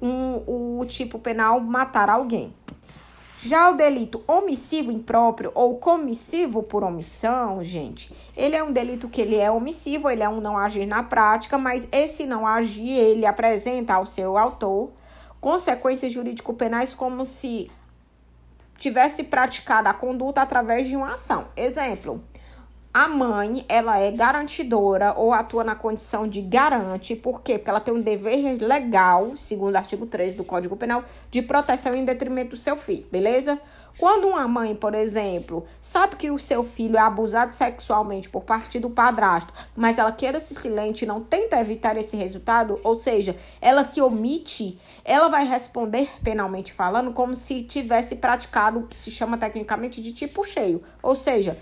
[0.06, 2.54] um, o tipo penal matar alguém.
[3.42, 9.20] Já o delito omissivo impróprio ou comissivo por omissão, gente, ele é um delito que
[9.20, 13.24] ele é omissivo, ele é um não agir na prática, mas esse não agir, ele
[13.24, 14.90] apresenta ao seu autor
[15.40, 17.70] consequências jurídico-penais como se
[18.78, 21.46] tivesse praticado a conduta através de uma ação.
[21.56, 22.22] Exemplo,
[22.96, 27.58] a mãe, ela é garantidora ou atua na condição de garante, por quê?
[27.58, 31.94] Porque ela tem um dever legal, segundo o artigo 3 do Código Penal, de proteção
[31.94, 33.60] em detrimento do seu filho, beleza?
[33.98, 38.78] Quando uma mãe, por exemplo, sabe que o seu filho é abusado sexualmente por parte
[38.78, 43.36] do padrasto, mas ela queira se silente e não tenta evitar esse resultado, ou seja,
[43.60, 49.10] ela se omite, ela vai responder penalmente falando como se tivesse praticado o que se
[49.10, 51.58] chama tecnicamente de tipo cheio, ou seja,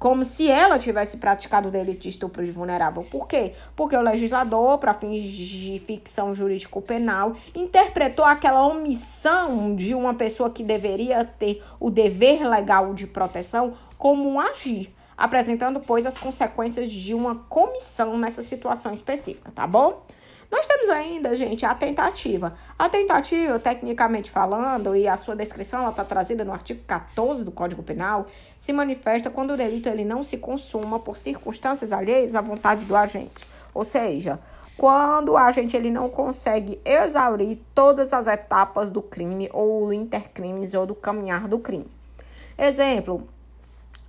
[0.00, 3.06] como se ela tivesse praticado o delito de estupro de vulnerável.
[3.10, 3.52] Por quê?
[3.76, 10.64] Porque o legislador, para fins de ficção jurídico-penal, interpretou aquela omissão de uma pessoa que
[10.64, 17.12] deveria ter o dever legal de proteção como um agir, apresentando, pois, as consequências de
[17.12, 20.02] uma comissão nessa situação específica, tá bom?
[20.50, 22.54] Nós temos ainda, gente, a tentativa.
[22.76, 27.82] A tentativa, tecnicamente falando, e a sua descrição está trazida no artigo 14 do Código
[27.82, 28.26] Penal,
[28.60, 32.96] se manifesta quando o delito ele não se consuma por circunstâncias alheias à vontade do
[32.96, 33.46] agente.
[33.72, 34.40] Ou seja,
[34.76, 40.84] quando o agente ele não consegue exaurir todas as etapas do crime ou intercrimes ou
[40.84, 41.86] do caminhar do crime.
[42.58, 43.28] Exemplo,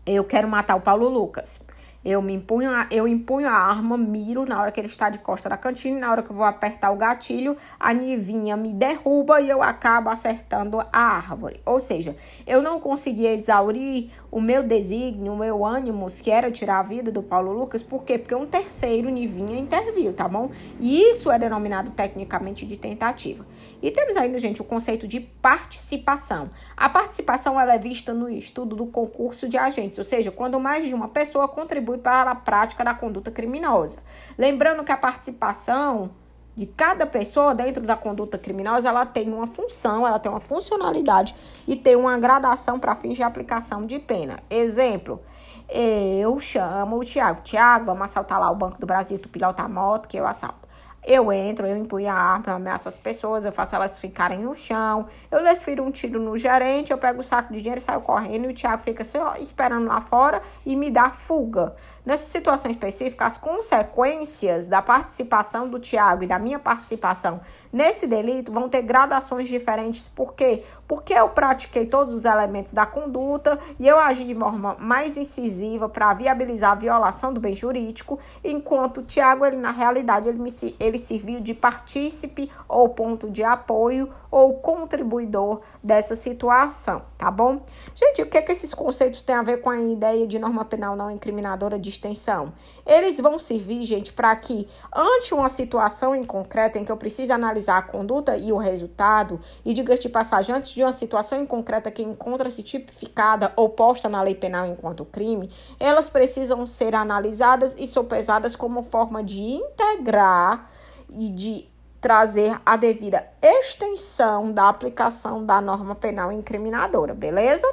[0.06, 1.60] eu quero matar o Paulo Lucas.
[2.04, 5.20] Eu me empunho, a, eu empunho a arma, miro na hora que ele está de
[5.20, 9.40] costa da cantina, na hora que eu vou apertar o gatilho, a nivinha me derruba
[9.40, 11.60] e eu acabo acertando a árvore.
[11.64, 12.16] Ou seja,
[12.48, 17.12] eu não consegui exaurir o meu desígnio, o meu ânimo, que era tirar a vida
[17.12, 18.18] do Paulo Lucas, por quê?
[18.18, 20.50] Porque um terceiro nivinha interviu, tá bom?
[20.80, 23.46] E isso é denominado tecnicamente de tentativa.
[23.82, 26.50] E temos ainda, gente, o conceito de participação.
[26.78, 30.86] A participação ela é vista no estudo do concurso de agentes, ou seja, quando mais
[30.86, 34.00] de uma pessoa contribui para a prática da conduta criminosa.
[34.38, 36.12] Lembrando que a participação
[36.56, 41.34] de cada pessoa dentro da conduta criminosa, ela tem uma função, ela tem uma funcionalidade
[41.68, 44.38] e tem uma gradação para fins de aplicação de pena.
[44.50, 45.22] Exemplo,
[45.70, 47.42] eu chamo o Tiago.
[47.42, 50.61] Tiago, vamos assaltar lá o Banco do Brasil, tu pilota a moto que eu assalto.
[51.06, 54.56] Eu entro, eu empunho a arma, eu ameaço as pessoas, eu faço elas ficarem no
[54.56, 58.02] chão, eu desfiro um tiro no gerente, eu pego o saco de dinheiro e saio
[58.02, 61.76] correndo e o Thiago fica só esperando lá fora e me dá fuga.
[62.04, 67.40] Nessa situação específica, as consequências da participação do Tiago e da minha participação
[67.72, 70.08] nesse delito vão ter gradações diferentes.
[70.08, 70.64] Por quê?
[70.88, 75.88] Porque eu pratiquei todos os elementos da conduta e eu agi de forma mais incisiva
[75.88, 80.52] para viabilizar a violação do bem jurídico, enquanto o Tiago, ele na realidade, ele, me,
[80.80, 87.62] ele serviu de partícipe ou ponto de apoio ou contribuidor dessa situação, tá bom?
[87.94, 90.66] Gente, o que é que esses conceitos têm a ver com a ideia de norma
[90.66, 92.54] penal não incriminadora de extensão?
[92.86, 97.32] Eles vão servir, gente, para que ante uma situação em concreto em que eu preciso
[97.32, 101.46] analisar a conduta e o resultado, e diga de passagem, antes de uma situação em
[101.46, 105.50] concreta que encontra-se tipificada ou posta na lei penal enquanto crime,
[105.80, 110.70] elas precisam ser analisadas e sopesadas como forma de integrar
[111.10, 117.68] e de trazer a devida extensão da aplicação da norma penal incriminadora, beleza?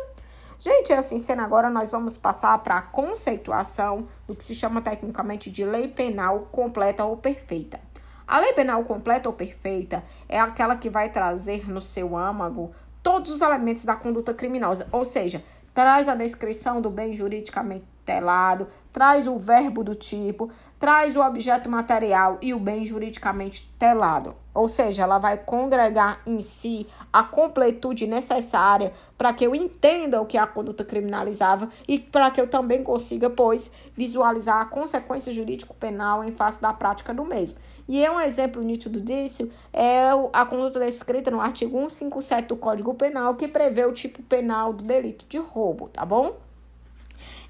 [0.60, 5.50] Gente, assim sendo agora, nós vamos passar para a conceituação do que se chama tecnicamente
[5.50, 7.80] de lei penal completa ou perfeita.
[8.26, 13.30] A lei penal completa ou perfeita é aquela que vai trazer no seu âmago todos
[13.30, 19.26] os elementos da conduta criminosa, ou seja, traz a descrição do bem juridicamente telado, traz
[19.26, 24.34] o verbo do tipo, traz o objeto material e o bem juridicamente telado.
[24.54, 30.26] Ou seja, ela vai congregar em si a completude necessária para que eu entenda o
[30.26, 36.24] que a conduta criminalizava e para que eu também consiga, pois, visualizar a consequência jurídico-penal
[36.24, 37.58] em face da prática do mesmo.
[37.86, 42.94] E é um exemplo nítido disso é a conduta descrita no artigo 157 do Código
[42.94, 46.47] Penal, que prevê o tipo penal do delito de roubo, tá bom?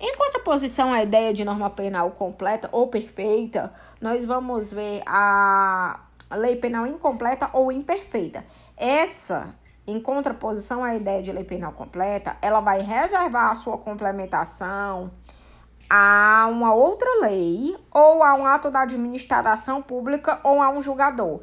[0.00, 5.98] Em contraposição à ideia de norma penal completa ou perfeita, nós vamos ver a
[6.36, 8.44] lei penal incompleta ou imperfeita.
[8.76, 9.52] Essa,
[9.84, 15.10] em contraposição à ideia de lei penal completa, ela vai reservar a sua complementação
[15.90, 21.40] a uma outra lei ou a um ato da administração pública ou a um julgador.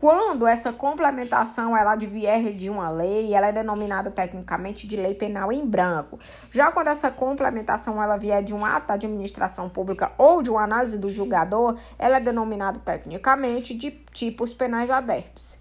[0.00, 5.52] Quando essa complementação ela advier de uma lei, ela é denominada tecnicamente de lei penal
[5.52, 6.18] em branco.
[6.50, 10.62] Já quando essa complementação ela vier de um ato da administração pública ou de uma
[10.62, 15.56] análise do julgador, ela é denominada tecnicamente de tipos penais abertos.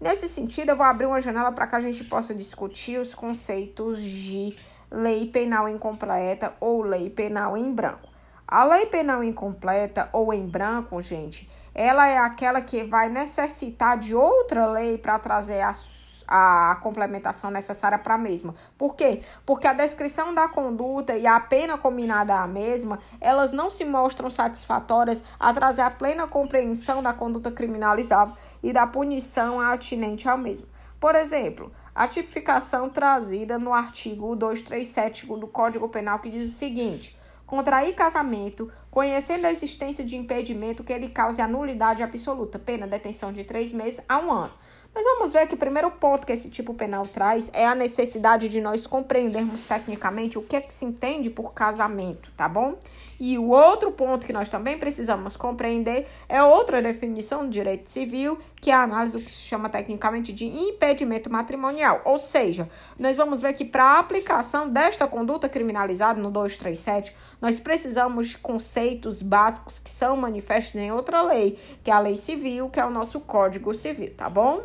[0.00, 4.00] Nesse sentido, eu vou abrir uma janela para que a gente possa discutir os conceitos
[4.00, 4.54] de
[4.90, 8.08] lei penal incompleta ou lei penal em branco.
[8.46, 14.12] A lei penal incompleta ou em branco, gente, ela é aquela que vai necessitar de
[14.12, 15.72] outra lei para trazer a,
[16.26, 18.52] a complementação necessária para a mesma.
[18.76, 19.22] Por quê?
[19.46, 24.28] Porque a descrição da conduta e a pena combinada à mesma, elas não se mostram
[24.28, 30.66] satisfatórias a trazer a plena compreensão da conduta criminalizável e da punição atinente ao mesmo.
[30.98, 37.16] Por exemplo, a tipificação trazida no artigo 237 do Código Penal que diz o seguinte:
[37.48, 43.32] contrair casamento, conhecendo a existência de impedimento que ele cause a nulidade absoluta, pena detenção
[43.32, 44.52] de três meses a um ano.
[44.94, 48.48] Nós vamos ver que o primeiro ponto que esse tipo penal traz é a necessidade
[48.50, 52.76] de nós compreendermos tecnicamente o que é que se entende por casamento, tá bom?
[53.20, 58.38] E o outro ponto que nós também precisamos compreender é outra definição do direito civil,
[58.56, 62.00] que é a análise do que se chama tecnicamente de impedimento matrimonial.
[62.04, 67.60] Ou seja, nós vamos ver que para a aplicação desta conduta criminalizada no 237, nós
[67.60, 72.68] precisamos de conceitos básicos que são manifestos em outra lei, que é a lei civil,
[72.68, 74.62] que é o nosso Código Civil, tá bom?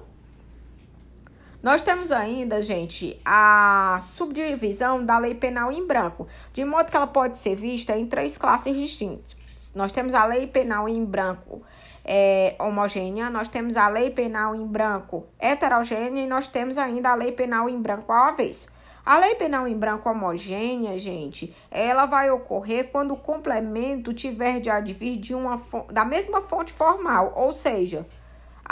[1.62, 7.08] Nós temos ainda, gente, a subdivisão da lei penal em branco, de modo que ela
[7.08, 9.36] pode ser vista em três classes distintas.
[9.74, 11.62] Nós temos a lei penal em branco
[12.04, 17.16] é, homogênea, nós temos a lei penal em branco heterogênea e nós temos ainda a
[17.16, 18.68] lei penal em branco ao avesso.
[19.06, 24.70] A lei penal em branco homogênea, gente, ela vai ocorrer quando o complemento tiver de
[24.70, 28.08] advir de uma da mesma fonte formal, ou seja,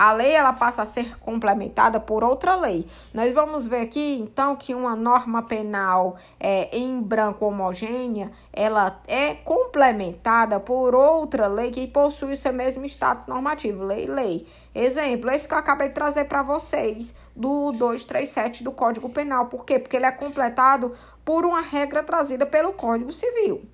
[0.01, 2.87] a lei ela passa a ser complementada por outra lei.
[3.13, 9.35] Nós vamos ver aqui então que uma norma penal é, em branco homogênea ela é
[9.35, 14.47] complementada por outra lei que possui seu mesmo status normativo, lei lei.
[14.73, 19.45] Exemplo, esse que eu acabei de trazer para vocês do 237 do Código Penal.
[19.49, 19.77] Por quê?
[19.77, 20.93] Porque ele é completado
[21.23, 23.69] por uma regra trazida pelo Código Civil.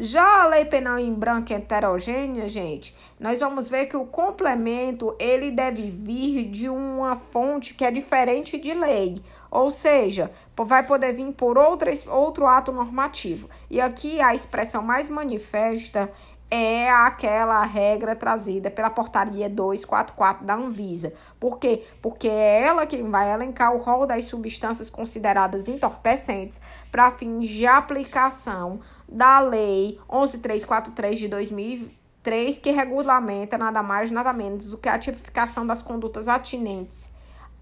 [0.00, 5.50] Já a lei penal em branco heterogênea, gente, nós vamos ver que o complemento ele
[5.50, 9.20] deve vir de uma fonte que é diferente de lei,
[9.50, 13.50] ou seja, vai poder vir por outra, outro ato normativo.
[13.68, 16.08] E aqui a expressão mais manifesta
[16.48, 21.12] é aquela regra trazida pela portaria 244 da Anvisa.
[21.38, 21.84] Por quê?
[22.00, 27.66] Porque é ela quem vai elencar o rol das substâncias consideradas entorpecentes para fins de
[27.66, 34.98] aplicação da Lei 11343 de 2003, que regulamenta nada mais, nada menos do que a
[34.98, 37.08] tipificação das condutas atinentes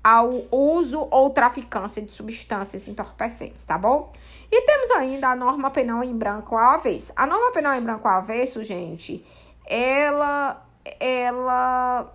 [0.03, 4.13] ao uso ou traficância de substâncias entorpecentes, tá bom?
[4.51, 7.13] E temos ainda a norma penal em branco ao avesso.
[7.17, 9.27] A norma penal em branco ao avesso, gente,
[9.65, 10.65] ela
[11.01, 12.13] ela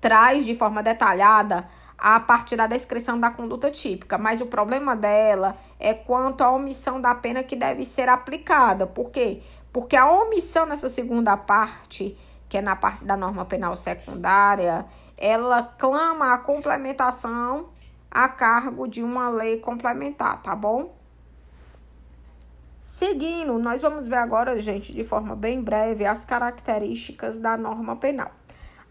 [0.00, 5.56] traz de forma detalhada a partir da descrição da conduta típica, mas o problema dela
[5.82, 8.86] é quanto à omissão da pena que deve ser aplicada.
[8.86, 9.42] Por quê?
[9.72, 12.16] Porque a omissão nessa segunda parte,
[12.48, 17.68] que é na parte da norma penal secundária, ela clama a complementação
[18.08, 20.94] a cargo de uma lei complementar, tá bom?
[22.84, 28.30] Seguindo, nós vamos ver agora, gente, de forma bem breve, as características da norma penal.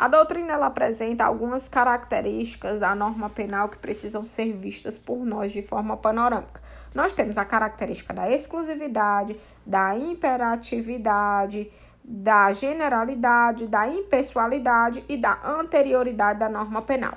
[0.02, 5.52] A doutrina ela apresenta algumas características da norma penal que precisam ser vistas por nós
[5.52, 6.60] de forma panorâmica.
[6.95, 11.72] Nós temos a característica da exclusividade, da imperatividade,
[12.04, 17.14] da generalidade, da impessoalidade e da anterioridade da norma penal.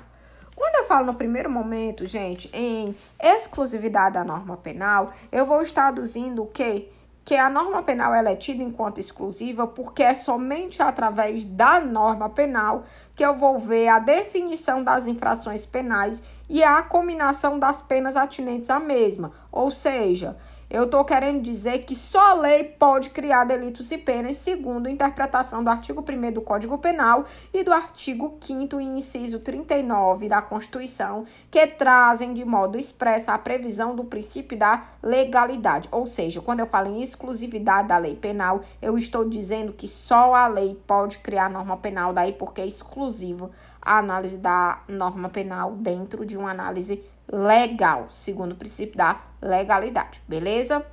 [0.55, 5.87] Quando eu falo no primeiro momento, gente, em exclusividade da norma penal, eu vou estar
[5.87, 6.91] aduzindo o quê?
[7.25, 12.29] Que a norma penal ela é tida enquanto exclusiva porque é somente através da norma
[12.29, 12.83] penal
[13.15, 18.69] que eu vou ver a definição das infrações penais e a combinação das penas atinentes
[18.69, 19.31] à mesma.
[19.51, 20.37] Ou seja,
[20.75, 24.91] eu estou querendo dizer que só a lei pode criar delitos e penas, segundo a
[24.91, 27.23] interpretação do artigo 1 do Código Penal
[27.53, 33.95] e do artigo 5 inciso 39 da Constituição, que trazem de modo expresso a previsão
[33.95, 35.87] do princípio da legalidade.
[35.93, 40.35] Ou seja, quando eu falo em exclusividade da lei penal, eu estou dizendo que só
[40.35, 43.49] a lei pode criar norma penal, daí porque é exclusivo
[43.81, 47.01] a análise da norma penal dentro de uma análise
[47.31, 50.85] legal, segundo o princípio da legalidade, beleza?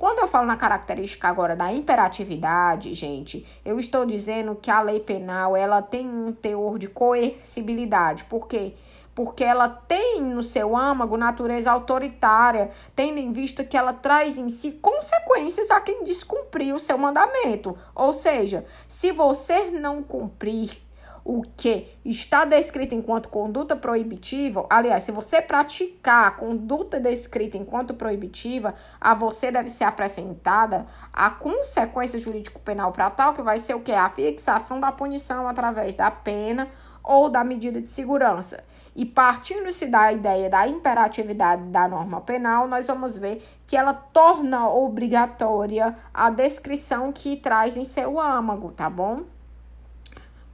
[0.00, 4.98] Quando eu falo na característica agora da imperatividade, gente, eu estou dizendo que a lei
[4.98, 8.24] penal ela tem um teor de coercibilidade.
[8.24, 8.72] Por quê?
[9.14, 14.48] Porque ela tem no seu âmago natureza autoritária, tendo em vista que ela traz em
[14.48, 17.76] si consequências a quem descumprir o seu mandamento.
[17.94, 20.80] Ou seja, se você não cumprir
[21.24, 27.94] o que está descrito enquanto conduta proibitiva, aliás, se você praticar a conduta descrita enquanto
[27.94, 33.80] proibitiva, a você deve ser apresentada a consequência jurídico-penal para tal, que vai ser o
[33.80, 33.92] que?
[33.92, 36.68] A fixação da punição através da pena
[37.02, 38.62] ou da medida de segurança.
[38.94, 44.68] E partindo-se da ideia da imperatividade da norma penal, nós vamos ver que ela torna
[44.68, 49.22] obrigatória a descrição que traz em seu âmago, tá bom?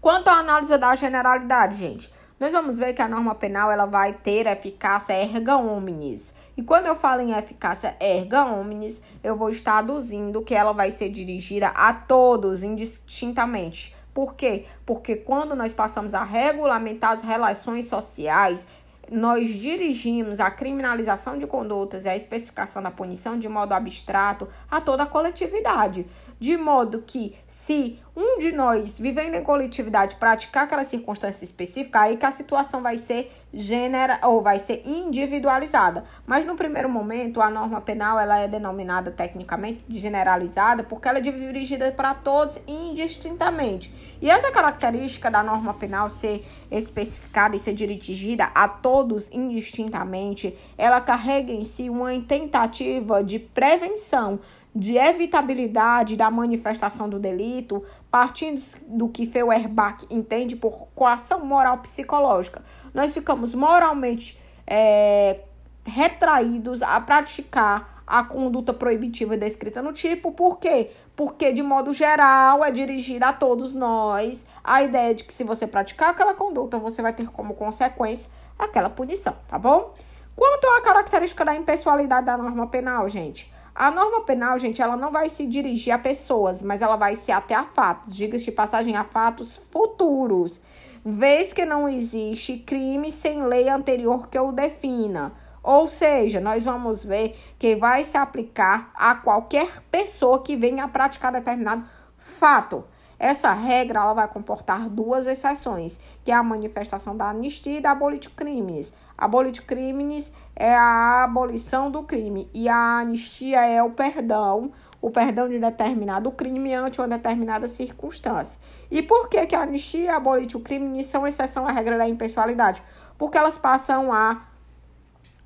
[0.07, 4.13] Quanto à análise da generalidade, gente, nós vamos ver que a norma penal ela vai
[4.13, 6.33] ter eficácia erga omnes.
[6.57, 10.93] E quando eu falo em eficácia erga omnes, eu vou estar aduzindo que ela vai
[10.93, 13.97] ser dirigida a todos indistintamente.
[14.15, 14.67] Por quê?
[14.87, 18.65] Porque quando nós passamos a regulamentar as relações sociais,
[19.11, 24.81] nós dirigimos a criminalização de condutas e a especificação da punição de modo abstrato a
[24.81, 26.07] toda a coletividade.
[26.39, 32.17] De modo que, se um de nós, vivendo em coletividade, praticar aquela circunstância específica, aí
[32.17, 36.05] que a situação vai ser genera ou vai ser individualizada.
[36.27, 41.21] Mas no primeiro momento, a norma penal ela é denominada tecnicamente generalizada porque ela é
[41.21, 43.93] dirigida para todos indistintamente.
[44.21, 51.01] E essa característica da norma penal ser especificada e ser dirigida a todos indistintamente, ela
[51.01, 54.41] carrega em si uma tentativa de prevenção
[54.77, 62.63] de evitabilidade da manifestação do delito, partindo do que Feuerbach entende por coação moral psicológica.
[62.93, 65.41] Nós ficamos moralmente é,
[65.83, 70.91] retraídos a praticar a conduta proibitiva descrita no tipo, por quê?
[71.17, 75.67] Porque, de modo geral, é dirigida a todos nós a ideia de que se você
[75.67, 79.95] praticar aquela conduta, você vai ter como consequência aquela punição, tá bom?
[80.37, 85.11] Quanto à característica da impessoalidade da norma penal, gente, a norma penal, gente, ela não
[85.11, 88.97] vai se dirigir a pessoas, mas ela vai se até a fatos, diga-se de passagem,
[88.97, 90.59] a fatos futuros,
[91.05, 95.35] vez que não existe crime sem lei anterior que o defina.
[95.63, 100.89] Ou seja, nós vamos ver que vai se aplicar a qualquer pessoa que venha a
[100.89, 101.85] praticar determinado
[102.17, 102.85] fato.
[103.19, 107.91] Essa regra ela vai comportar duas exceções, que é a manifestação da anistia e da
[107.91, 108.93] abolição de crimes.
[109.19, 115.47] Abolir crimes é a abolição do crime e a anistia é o perdão, o perdão
[115.49, 118.59] de determinado crime ante uma determinada circunstância.
[118.91, 121.99] E por que, que a anistia e a abolir o crime são exceção à regra
[121.99, 122.83] da impessoalidade?
[123.19, 124.47] Porque elas passam a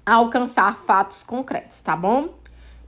[0.06, 2.34] alcançar fatos concretos, tá bom?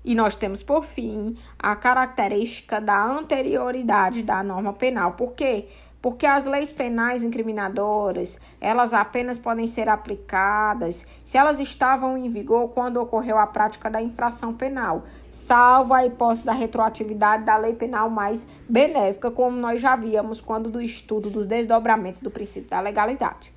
[0.04, 5.12] E nós temos, por fim, a característica da anterioridade da norma penal.
[5.12, 5.68] Por quê?
[6.02, 12.70] Porque as leis penais incriminadoras, elas apenas podem ser aplicadas se elas estavam em vigor
[12.70, 18.10] quando ocorreu a prática da infração penal, salvo a hipótese da retroatividade da lei penal
[18.10, 23.54] mais benéfica, como nós já víamos quando do estudo dos desdobramentos do princípio da legalidade.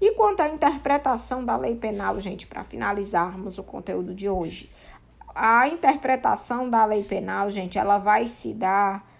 [0.00, 4.68] E quanto à interpretação da lei penal, gente, para finalizarmos o conteúdo de hoje,
[5.32, 9.13] a interpretação da lei penal, gente, ela vai se dar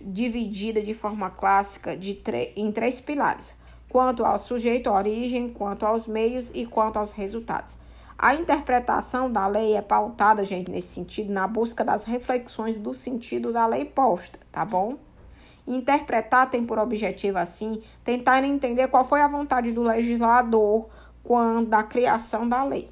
[0.00, 2.20] dividida de forma clássica de
[2.56, 3.54] em três pilares:
[3.88, 7.76] quanto ao sujeito, origem, quanto aos meios e quanto aos resultados.
[8.18, 13.50] A interpretação da lei é pautada, gente, nesse sentido, na busca das reflexões do sentido
[13.50, 14.96] da lei posta, tá bom?
[15.66, 20.88] Interpretar tem por objetivo, assim, tentar entender qual foi a vontade do legislador
[21.22, 22.90] quando da criação da lei.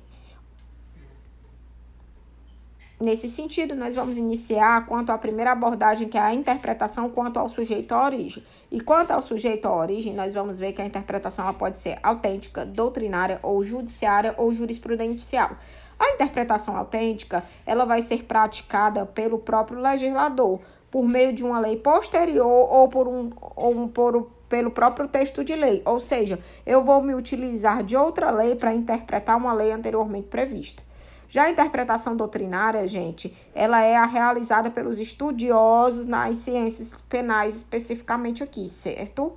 [3.01, 7.49] Nesse sentido, nós vamos iniciar quanto à primeira abordagem, que é a interpretação quanto ao
[7.49, 8.43] sujeito à origem.
[8.73, 11.97] E quanto ao sujeito à origem, nós vamos ver que a interpretação ela pode ser
[12.03, 15.53] autêntica, doutrinária ou judiciária ou jurisprudencial.
[15.97, 20.59] A interpretação autêntica, ela vai ser praticada pelo próprio legislador,
[20.91, 25.55] por meio de uma lei posterior ou por um ou por pelo próprio texto de
[25.55, 25.83] lei.
[25.85, 30.88] Ou seja, eu vou me utilizar de outra lei para interpretar uma lei anteriormente prevista.
[31.29, 38.43] Já a interpretação doutrinária, gente, ela é a realizada pelos estudiosos nas ciências penais, especificamente
[38.43, 39.35] aqui, certo?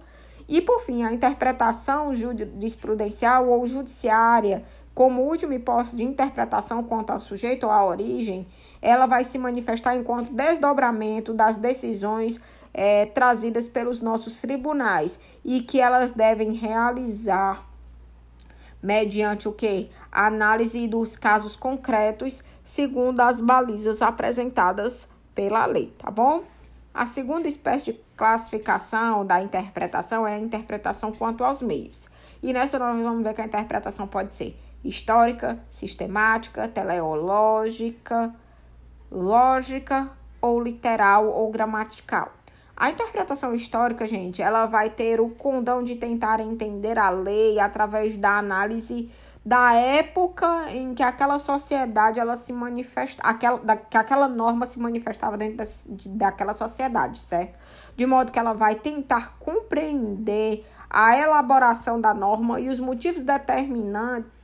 [0.47, 4.63] E, por fim, a interpretação jurisprudencial ou judiciária,
[4.95, 8.47] como última hipótese de interpretação quanto ao sujeito ou à origem,
[8.81, 12.39] ela vai se manifestar enquanto desdobramento das decisões
[12.73, 17.65] é, trazidas pelos nossos tribunais e que elas devem realizar
[18.81, 19.89] mediante o que?
[20.11, 26.43] A análise dos casos concretos, segundo as balizas apresentadas pela lei, tá bom?
[26.93, 32.09] A segunda espécie de classificação da interpretação é a interpretação quanto aos meios.
[32.43, 38.33] E nessa nós vamos ver que a interpretação pode ser histórica, sistemática, teleológica,
[39.09, 42.33] lógica ou literal ou gramatical.
[42.75, 48.17] A interpretação histórica, gente, ela vai ter o condão de tentar entender a lei através
[48.17, 49.09] da análise
[49.43, 54.79] da época em que aquela sociedade ela se manifesta, aquela, da, que aquela norma se
[54.79, 57.57] manifestava dentro da, de, daquela sociedade, certo?
[57.95, 64.41] De modo que ela vai tentar compreender a elaboração da norma e os motivos determinantes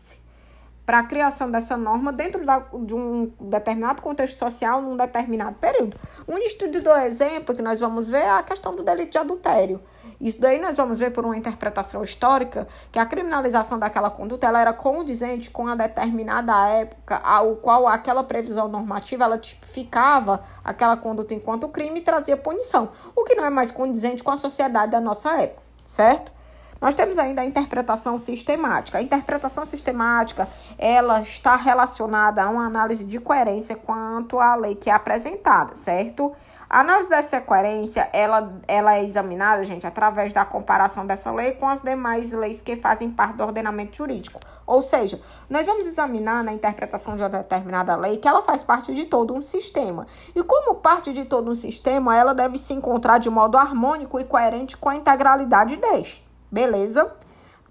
[0.88, 5.98] para a criação dessa norma dentro da, de um determinado contexto social, num determinado período.
[6.26, 9.82] Um estudo do exemplo que nós vamos ver é a questão do delito de adultério.
[10.20, 14.60] Isso daí nós vamos ver por uma interpretação histórica que a criminalização daquela conduta ela
[14.60, 21.36] era condizente com a determinada época ao qual aquela previsão normativa ela tipificava aquela conduta
[21.36, 25.00] enquanto crime e trazia punição, o que não é mais condizente com a sociedade da
[25.00, 26.32] nossa época, certo?
[26.80, 29.00] Nós temos ainda a interpretação sistemática.
[29.00, 30.48] A interpretação sistemática,
[30.78, 36.36] ela está relacionada a uma análise de coerência quanto à lei que é apresentada, certo?
[36.70, 41.66] A análise dessa coerência, ela, ela é examinada, gente, através da comparação dessa lei com
[41.68, 44.38] as demais leis que fazem parte do ordenamento jurídico.
[44.66, 48.94] Ou seja, nós vamos examinar na interpretação de uma determinada lei que ela faz parte
[48.94, 50.06] de todo um sistema.
[50.36, 54.26] E como parte de todo um sistema, ela deve se encontrar de modo harmônico e
[54.26, 56.28] coerente com a integralidade deste.
[56.52, 57.16] Beleza?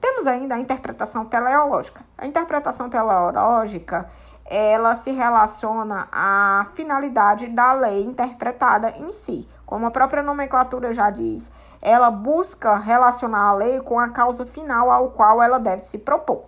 [0.01, 2.03] Temos ainda a interpretação teleológica.
[2.16, 4.09] A interpretação teleológica,
[4.49, 9.49] ela se relaciona à finalidade da lei interpretada em si.
[9.64, 11.51] Como a própria nomenclatura já diz,
[11.82, 16.44] ela busca relacionar a lei com a causa final ao qual ela deve se propor.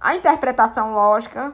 [0.00, 1.52] A interpretação lógica,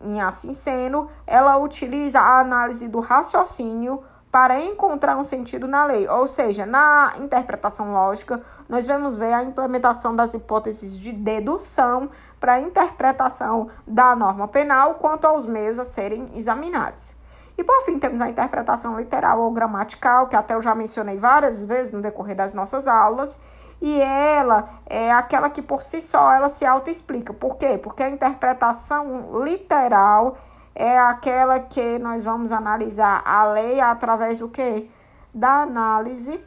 [0.00, 6.06] em assim sendo, ela utiliza a análise do raciocínio para encontrar um sentido na lei.
[6.08, 12.54] Ou seja, na interpretação lógica, nós vamos ver a implementação das hipóteses de dedução para
[12.54, 17.14] a interpretação da norma penal quanto aos meios a serem examinados.
[17.58, 21.62] E por fim, temos a interpretação literal ou gramatical, que até eu já mencionei várias
[21.62, 23.38] vezes no decorrer das nossas aulas,
[23.80, 27.32] e ela é aquela que por si só ela se autoexplica.
[27.32, 27.78] Por quê?
[27.78, 30.36] Porque a interpretação literal
[30.74, 34.90] é aquela que nós vamos analisar a lei através do que?
[35.32, 36.42] Da análise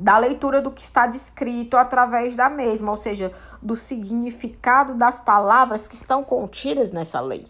[0.00, 3.30] da leitura do que está descrito através da mesma, ou seja,
[3.60, 7.46] do significado das palavras que estão contidas nessa lei.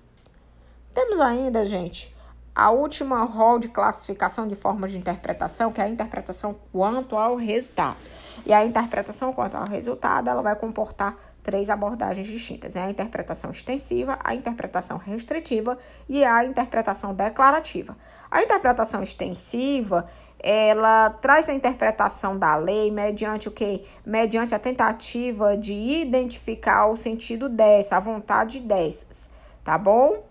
[0.92, 2.12] Temos ainda, gente,
[2.52, 7.36] a última rol de classificação de formas de interpretação, que é a interpretação quanto ao
[7.36, 7.96] resultado.
[8.44, 13.52] E a interpretação quanto ao resultado, ela vai comportar três abordagens distintas: é a interpretação
[13.52, 15.78] extensiva, a interpretação restritiva
[16.08, 17.96] e a interpretação declarativa.
[18.28, 20.08] A interpretação extensiva
[20.42, 23.84] ela traz a interpretação da lei mediante o que?
[24.04, 29.28] Mediante a tentativa de identificar o sentido dessa, a vontade dessas,
[29.62, 30.24] tá bom?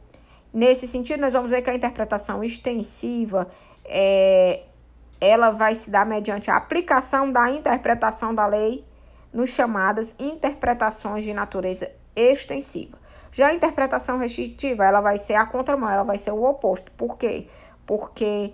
[0.52, 3.48] Nesse sentido, nós vamos ver que a interpretação extensiva
[3.86, 4.64] é,
[5.22, 8.84] ela vai se dar mediante a aplicação da interpretação da lei
[9.32, 12.98] nos chamadas interpretações de natureza extensiva.
[13.32, 16.92] Já a interpretação restritiva, ela vai ser a contramão, ela vai ser o oposto.
[16.94, 17.48] Por quê?
[17.86, 18.54] Porque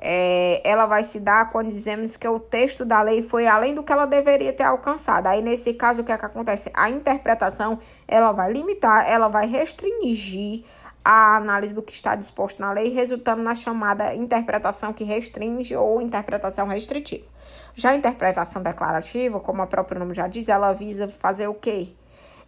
[0.00, 3.82] é, ela vai se dar quando dizemos que o texto da lei foi além do
[3.82, 5.26] que ela deveria ter alcançado.
[5.26, 6.70] Aí, nesse caso, o que, é que acontece?
[6.72, 7.78] A interpretação,
[8.08, 10.64] ela vai limitar, ela vai restringir
[11.04, 16.00] a análise do que está disposto na lei, resultando na chamada interpretação que restringe ou
[16.00, 17.26] interpretação restritiva.
[17.74, 21.92] Já a interpretação declarativa, como o próprio nome já diz, ela visa fazer o quê?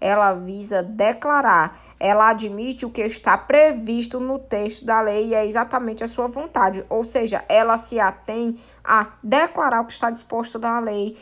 [0.00, 5.46] Ela visa declarar, ela admite o que está previsto no texto da lei e é
[5.46, 10.58] exatamente a sua vontade, ou seja, ela se atém a declarar o que está disposto
[10.58, 11.16] na lei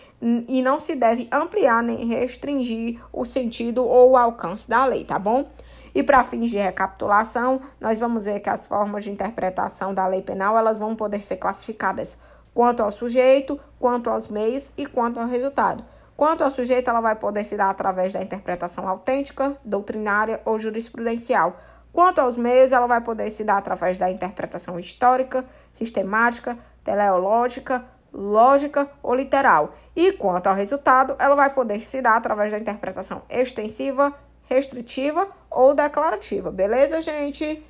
[0.48, 5.18] e não se deve ampliar nem restringir o sentido ou o alcance da lei, tá
[5.18, 5.50] bom?
[5.94, 10.22] E para fins de recapitulação, nós vamos ver que as formas de interpretação da lei
[10.22, 12.16] penal elas vão poder ser classificadas
[12.54, 15.84] quanto ao sujeito, quanto aos meios e quanto ao resultado.
[16.20, 21.58] Quanto ao sujeito, ela vai poder se dar através da interpretação autêntica, doutrinária ou jurisprudencial.
[21.94, 28.86] Quanto aos meios, ela vai poder se dar através da interpretação histórica, sistemática, teleológica, lógica
[29.02, 29.72] ou literal.
[29.96, 34.12] E quanto ao resultado, ela vai poder se dar através da interpretação extensiva,
[34.42, 36.50] restritiva ou declarativa.
[36.50, 37.64] Beleza, gente?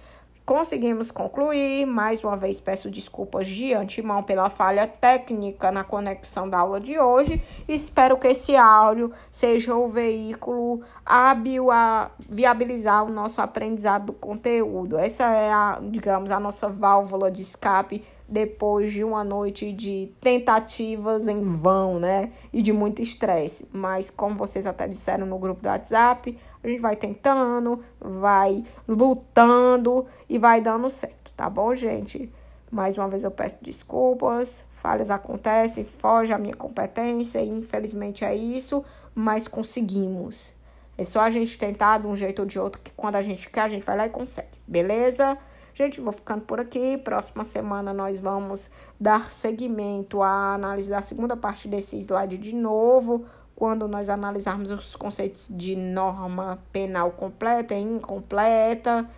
[0.45, 1.87] Conseguimos concluir.
[1.87, 6.99] Mais uma vez peço desculpas de antemão pela falha técnica na conexão da aula de
[6.99, 7.41] hoje.
[7.69, 14.99] Espero que esse áudio seja o veículo hábil a viabilizar o nosso aprendizado do conteúdo.
[14.99, 21.27] Essa é a, digamos, a nossa válvula de escape depois de uma noite de tentativas
[21.27, 22.33] em vão, né?
[22.53, 23.67] E de muito estresse.
[23.73, 30.07] Mas, como vocês até disseram no grupo do WhatsApp, a gente vai tentando, vai lutando
[30.29, 32.33] e vai dando certo, tá bom, gente?
[32.71, 38.85] Mais uma vez eu peço desculpas, falhas acontecem, foge a minha competência, infelizmente é isso,
[39.13, 40.55] mas conseguimos.
[40.97, 43.51] É só a gente tentar de um jeito ou de outro, que quando a gente
[43.51, 45.37] quer, a gente vai lá e consegue, beleza?
[45.81, 46.99] Gente, vou ficando por aqui.
[46.99, 48.71] Próxima semana nós vamos
[49.01, 53.25] dar seguimento à análise da segunda parte desse slide de novo,
[53.57, 59.09] quando nós analisarmos os conceitos de norma penal completa e incompleta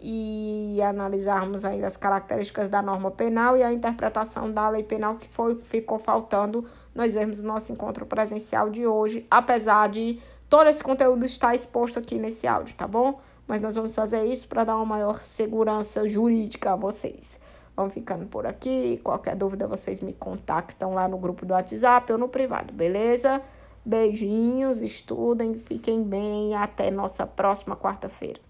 [0.00, 5.28] e analisarmos ainda as características da norma penal e a interpretação da lei penal que
[5.28, 11.26] foi, ficou faltando, nós vemos nosso encontro presencial de hoje, apesar de todo esse conteúdo
[11.26, 13.20] estar exposto aqui nesse áudio, tá bom?
[13.48, 17.40] Mas nós vamos fazer isso para dar uma maior segurança jurídica a vocês.
[17.74, 19.00] Vamos ficando por aqui.
[19.02, 23.40] Qualquer dúvida, vocês me contactam lá no grupo do WhatsApp ou no privado, beleza?
[23.84, 28.47] Beijinhos, estudem, fiquem bem até nossa próxima quarta-feira.